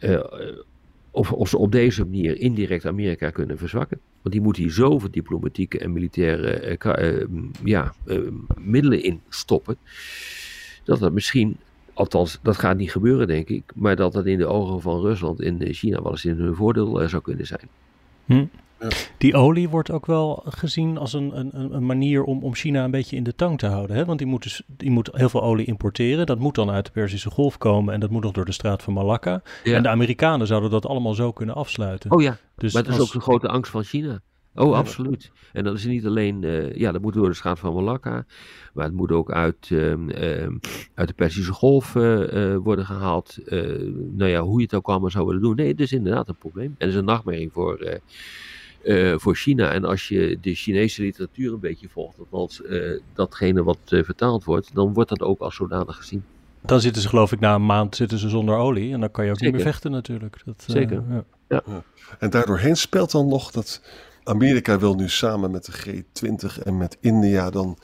uh, 0.00 0.10
uh, 0.10 0.24
of, 1.10 1.32
of 1.32 1.48
ze 1.48 1.58
op 1.58 1.72
deze 1.72 2.04
manier 2.04 2.38
indirect 2.38 2.86
Amerika 2.86 3.30
kunnen 3.30 3.58
verzwakken. 3.58 4.00
Want 4.22 4.34
die 4.34 4.44
moet 4.44 4.56
hier 4.56 4.70
zoveel 4.70 5.10
diplomatieke 5.10 5.78
en 5.78 5.92
militaire 5.92 6.78
ja, 7.64 7.94
middelen 8.58 9.02
in 9.02 9.20
stoppen. 9.28 9.76
Dat 10.84 10.98
dat 10.98 11.12
misschien 11.12 11.56
althans, 11.96 12.38
dat 12.42 12.56
gaat 12.56 12.76
niet 12.76 12.90
gebeuren, 12.90 13.26
denk 13.26 13.48
ik. 13.48 13.72
Maar 13.74 13.96
dat 13.96 14.12
dat 14.12 14.26
in 14.26 14.38
de 14.38 14.46
ogen 14.46 14.80
van 14.80 15.00
Rusland 15.00 15.40
en 15.40 15.74
China 15.74 16.02
wel 16.02 16.10
eens 16.10 16.24
in 16.24 16.38
hun 16.38 16.54
voordeel 16.54 17.08
zou 17.08 17.22
kunnen 17.22 17.46
zijn. 17.46 17.68
Hm. 18.24 18.44
Die 19.18 19.34
olie 19.34 19.68
wordt 19.68 19.90
ook 19.90 20.06
wel 20.06 20.42
gezien 20.48 20.98
als 20.98 21.12
een, 21.12 21.38
een, 21.38 21.74
een 21.74 21.86
manier 21.86 22.22
om, 22.22 22.42
om 22.42 22.54
China 22.54 22.84
een 22.84 22.90
beetje 22.90 23.16
in 23.16 23.22
de 23.22 23.34
tang 23.34 23.58
te 23.58 23.66
houden. 23.66 23.96
Hè? 23.96 24.04
Want 24.04 24.18
die 24.18 24.26
moet, 24.26 24.42
dus, 24.42 24.62
die 24.66 24.90
moet 24.90 25.08
heel 25.12 25.28
veel 25.28 25.42
olie 25.42 25.66
importeren. 25.66 26.26
Dat 26.26 26.38
moet 26.38 26.54
dan 26.54 26.70
uit 26.70 26.84
de 26.84 26.90
Perzische 26.90 27.30
Golf 27.30 27.58
komen 27.58 27.94
en 27.94 28.00
dat 28.00 28.10
moet 28.10 28.22
nog 28.22 28.32
door 28.32 28.44
de 28.44 28.52
straat 28.52 28.82
van 28.82 28.92
Malakka. 28.92 29.42
En 29.64 29.82
de 29.82 29.88
Amerikanen 29.88 30.46
zouden 30.46 30.70
dat 30.70 30.86
allemaal 30.86 31.14
zo 31.14 31.32
kunnen 31.32 31.54
afsluiten. 31.54 32.10
Oh 32.10 32.22
ja, 32.22 32.36
dus 32.56 32.72
maar 32.72 32.82
dat 32.82 32.94
is 32.94 33.00
ook 33.00 33.12
de 33.12 33.20
grote 33.20 33.48
angst 33.48 33.70
van 33.70 33.84
China. 33.84 34.20
Oh, 34.56 34.76
absoluut. 34.76 35.30
En 35.52 35.64
dat 35.64 35.74
is 35.74 35.84
niet 35.84 36.06
alleen, 36.06 36.42
uh, 36.42 36.74
ja, 36.74 36.92
dat 36.92 37.02
moet 37.02 37.14
door 37.14 37.28
de 37.28 37.34
straat 37.34 37.58
van 37.58 37.74
Malakka, 37.74 38.26
maar 38.74 38.84
het 38.84 38.94
moet 38.94 39.12
ook 39.12 39.30
uit, 39.32 39.70
uh, 39.70 39.90
uh, 39.90 40.48
uit 40.94 41.08
de 41.08 41.14
Persische 41.14 41.52
Golf 41.52 41.94
uh, 41.94 42.56
worden 42.56 42.84
gehaald. 42.84 43.38
nou 44.12 44.26
ja, 44.30 44.40
hoe 44.40 44.58
je 44.58 44.64
het 44.64 44.74
ook 44.74 44.88
allemaal 44.88 45.10
zou 45.10 45.26
willen 45.26 45.42
doen. 45.42 45.56
Nee, 45.56 45.68
het 45.68 45.80
is 45.80 45.92
inderdaad 45.92 46.28
een 46.28 46.38
probleem. 46.38 46.66
En 46.66 46.74
het 46.78 46.88
is 46.88 46.94
een 46.94 47.04
nachtmerrie 47.04 47.50
voor, 47.50 48.00
voor 49.16 49.36
China. 49.36 49.70
En 49.70 49.84
als 49.84 50.08
je 50.08 50.38
de 50.40 50.54
Chinese 50.54 51.02
literatuur 51.02 51.52
een 51.52 51.60
beetje 51.60 51.88
volgt, 51.88 52.18
althans 52.18 52.62
datgene 53.14 53.62
wat 53.62 53.78
vertaald 53.84 54.44
wordt, 54.44 54.74
dan 54.74 54.92
wordt 54.92 55.08
dat 55.08 55.22
ook 55.22 55.40
als 55.40 55.54
zodanig 55.54 55.96
gezien. 55.96 56.24
Dan 56.66 56.80
zitten 56.80 57.02
ze 57.02 57.08
geloof 57.08 57.32
ik 57.32 57.40
na 57.40 57.54
een 57.54 57.66
maand 57.66 57.96
zitten 57.96 58.18
ze 58.18 58.28
zonder 58.28 58.56
olie 58.56 58.92
en 58.92 59.00
dan 59.00 59.10
kan 59.10 59.24
je 59.24 59.30
ook 59.30 59.40
niet 59.40 59.52
meer 59.52 59.60
vechten 59.60 59.90
natuurlijk. 59.90 60.42
Dat, 60.44 60.64
Zeker, 60.66 61.02
ja. 61.08 61.24
ja. 61.48 61.82
En 62.18 62.30
daardoorheen 62.30 62.76
speelt 62.76 63.10
dan 63.10 63.28
nog 63.28 63.50
dat 63.50 63.82
Amerika 64.24 64.78
wil 64.78 64.94
nu 64.94 65.08
samen 65.08 65.50
met 65.50 65.64
de 65.64 65.72
G20 65.72 66.62
en 66.62 66.76
met 66.76 66.96
India 67.00 67.50
dan 67.50 67.78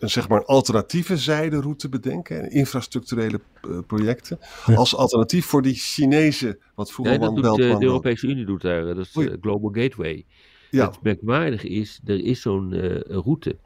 zeg 0.00 0.28
maar 0.28 0.38
een 0.38 0.46
alternatieve 0.46 1.16
zijderoute 1.16 1.88
bedenken. 1.88 2.42
En 2.42 2.50
infrastructurele 2.50 3.40
uh, 3.68 3.78
projecten. 3.86 4.38
Als 4.74 4.96
alternatief 4.96 5.46
voor 5.46 5.62
die 5.62 5.74
Chinese, 5.74 6.58
wat 6.74 6.92
vroeger 6.92 7.18
nee, 7.18 7.28
dat 7.28 7.36
doet, 7.36 7.58
uh, 7.58 7.78
de 7.78 7.84
Europese 7.84 8.26
Unie 8.26 8.44
doet 8.44 8.62
daar, 8.62 8.84
dat 8.84 8.98
is 8.98 9.12
Global 9.40 9.70
Gateway. 9.72 10.24
Ja. 10.70 10.86
Het 10.86 11.02
merkwaardige 11.02 11.68
is, 11.68 12.00
er 12.04 12.24
is 12.24 12.40
zo'n 12.40 12.74
route, 13.08 13.56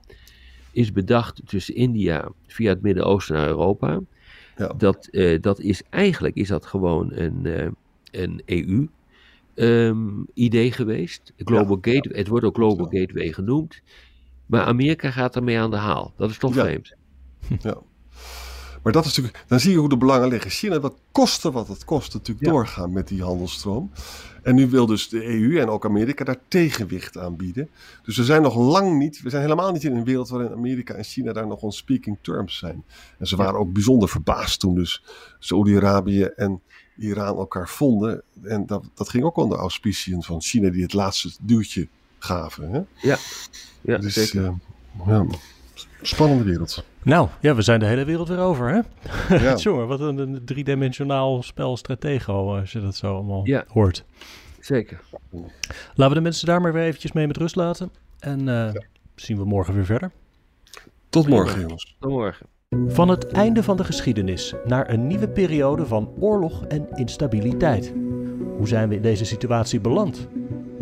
is 0.72 0.92
bedacht 0.92 1.40
tussen 1.44 1.74
India 1.74 2.28
via 2.46 2.68
het 2.68 2.82
Midden-Oosten 2.82 3.34
naar 3.34 3.46
Europa. 3.46 4.00
Ja. 4.58 4.74
Dat, 4.76 5.08
dat 5.40 5.60
is 5.60 5.82
eigenlijk 5.90 6.34
is 6.36 6.48
dat 6.48 6.66
gewoon 6.66 7.12
een, 7.12 7.74
een 8.10 8.42
EU 8.46 8.88
um, 9.54 10.26
idee 10.34 10.72
geweest. 10.72 11.32
Global 11.36 11.78
Gateway, 11.80 12.18
het 12.18 12.28
wordt 12.28 12.44
ook 12.44 12.54
Global 12.54 12.86
Gateway 12.86 13.32
genoemd. 13.32 13.82
Maar 14.46 14.64
Amerika 14.64 15.10
gaat 15.10 15.36
ermee 15.36 15.58
aan 15.58 15.70
de 15.70 15.76
haal. 15.76 16.12
Dat 16.16 16.30
is 16.30 16.38
toch 16.38 16.54
vreemd. 16.54 16.94
Ja. 17.62 17.78
Maar 18.82 18.92
dat 18.92 19.04
is 19.04 19.16
natuurlijk, 19.16 19.44
dan 19.46 19.60
zie 19.60 19.70
je 19.70 19.78
hoe 19.78 19.88
de 19.88 19.96
belangen 19.96 20.28
liggen. 20.28 20.50
China, 20.50 20.80
wat 20.80 20.96
kosten 21.12 21.52
wat 21.52 21.68
het 21.68 21.84
kost, 21.84 22.12
natuurlijk 22.12 22.46
doorgaan 22.46 22.92
met 22.92 23.08
die 23.08 23.22
handelsstroom. 23.22 23.90
En 24.42 24.54
nu 24.54 24.68
wil 24.68 24.86
dus 24.86 25.08
de 25.08 25.24
EU 25.24 25.58
en 25.58 25.68
ook 25.68 25.84
Amerika 25.84 26.24
daar 26.24 26.38
tegenwicht 26.48 27.18
aan 27.18 27.36
bieden. 27.36 27.68
Dus 28.02 28.16
we 28.16 28.24
zijn 28.24 28.42
nog 28.42 28.56
lang 28.56 28.98
niet, 28.98 29.22
we 29.22 29.30
zijn 29.30 29.42
helemaal 29.42 29.72
niet 29.72 29.84
in 29.84 29.96
een 29.96 30.04
wereld 30.04 30.28
waarin 30.28 30.52
Amerika 30.52 30.94
en 30.94 31.04
China 31.04 31.32
daar 31.32 31.46
nog 31.46 31.60
on 31.60 31.72
speaking 31.72 32.18
terms 32.20 32.58
zijn. 32.58 32.84
En 33.18 33.26
ze 33.26 33.36
waren 33.36 33.58
ook 33.58 33.72
bijzonder 33.72 34.08
verbaasd 34.08 34.60
toen 34.60 34.74
dus 34.74 35.02
Saudi-Arabië 35.38 36.22
en 36.22 36.60
Iran 36.96 37.36
elkaar 37.36 37.68
vonden. 37.68 38.22
En 38.42 38.66
dat, 38.66 38.84
dat 38.94 39.08
ging 39.08 39.24
ook 39.24 39.36
onder 39.36 39.58
auspiciën 39.58 40.22
van 40.22 40.42
China, 40.42 40.70
die 40.70 40.82
het 40.82 40.92
laatste 40.92 41.30
duwtje 41.40 41.88
gaven. 42.18 42.70
Hè? 42.70 43.08
Ja, 43.08 43.18
ja 43.80 43.98
dus, 43.98 44.14
zeker. 44.14 44.42
Uh, 44.42 44.52
ja, 45.06 45.26
spannende 46.02 46.44
wereld. 46.44 46.84
Nou, 47.02 47.28
ja, 47.40 47.54
we 47.54 47.62
zijn 47.62 47.80
de 47.80 47.86
hele 47.86 48.04
wereld 48.04 48.28
weer 48.28 48.38
over, 48.38 48.68
hè? 48.68 48.80
Ja. 49.36 49.56
Jongen, 49.62 49.86
wat 49.86 50.00
een, 50.00 50.18
een 50.18 50.44
driedimensionaal 50.44 51.42
spel 51.42 51.76
stratego, 51.76 52.56
als 52.58 52.72
je 52.72 52.80
dat 52.80 52.96
zo 52.96 53.14
allemaal 53.14 53.46
ja. 53.46 53.64
hoort. 53.68 54.04
Zeker. 54.60 55.00
Laten 55.94 56.08
we 56.08 56.14
de 56.14 56.20
mensen 56.20 56.46
daar 56.46 56.60
maar 56.60 56.72
weer 56.72 56.82
eventjes 56.82 57.12
mee 57.12 57.26
met 57.26 57.36
rust 57.36 57.56
laten. 57.56 57.90
En 58.18 58.48
uh, 58.48 58.70
zien 59.14 59.36
we 59.36 59.44
morgen 59.44 59.74
weer 59.74 59.84
verder. 59.84 60.10
Tot 61.08 61.28
morgen, 61.28 61.60
jongens. 61.60 61.96
Tot 62.00 62.10
morgen. 62.10 62.46
Van 62.86 63.08
het 63.08 63.26
einde 63.26 63.62
van 63.62 63.76
de 63.76 63.84
geschiedenis 63.84 64.54
naar 64.64 64.90
een 64.90 65.06
nieuwe 65.06 65.28
periode 65.28 65.86
van 65.86 66.12
oorlog 66.18 66.64
en 66.64 66.88
instabiliteit. 66.94 67.92
Hoe 68.56 68.68
zijn 68.68 68.88
we 68.88 68.94
in 68.94 69.02
deze 69.02 69.24
situatie 69.24 69.80
beland? 69.80 70.28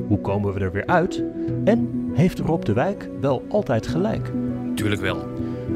Hoe 0.06 0.20
komen 0.20 0.54
we 0.54 0.60
er 0.60 0.72
weer 0.72 0.86
uit? 0.86 1.24
En 1.64 2.10
heeft 2.14 2.38
Rob 2.38 2.64
de 2.64 2.72
Wijk 2.72 3.10
wel 3.20 3.44
altijd 3.48 3.86
gelijk? 3.86 4.32
Tuurlijk 4.76 5.00
wel. 5.00 5.16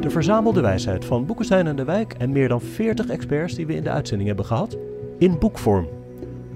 De 0.00 0.10
verzamelde 0.10 0.60
wijsheid 0.60 1.04
van 1.04 1.26
Boekenstein 1.26 1.66
en 1.66 1.76
de 1.76 1.84
Wijk 1.84 2.14
en 2.18 2.32
meer 2.32 2.48
dan 2.48 2.60
40 2.60 3.06
experts 3.06 3.54
die 3.54 3.66
we 3.66 3.74
in 3.74 3.82
de 3.82 3.90
uitzending 3.90 4.28
hebben 4.28 4.46
gehad, 4.46 4.76
in 5.18 5.38
boekvorm. 5.38 5.88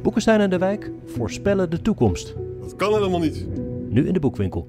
Boekenstein 0.02 0.40
en 0.40 0.50
de 0.50 0.58
Wijk 0.58 0.90
voorspellen 1.04 1.70
de 1.70 1.82
toekomst. 1.82 2.34
Dat 2.60 2.76
kan 2.76 2.92
helemaal 2.92 3.20
niet. 3.20 3.46
Nu 3.88 4.06
in 4.06 4.12
de 4.12 4.20
boekwinkel. 4.20 4.68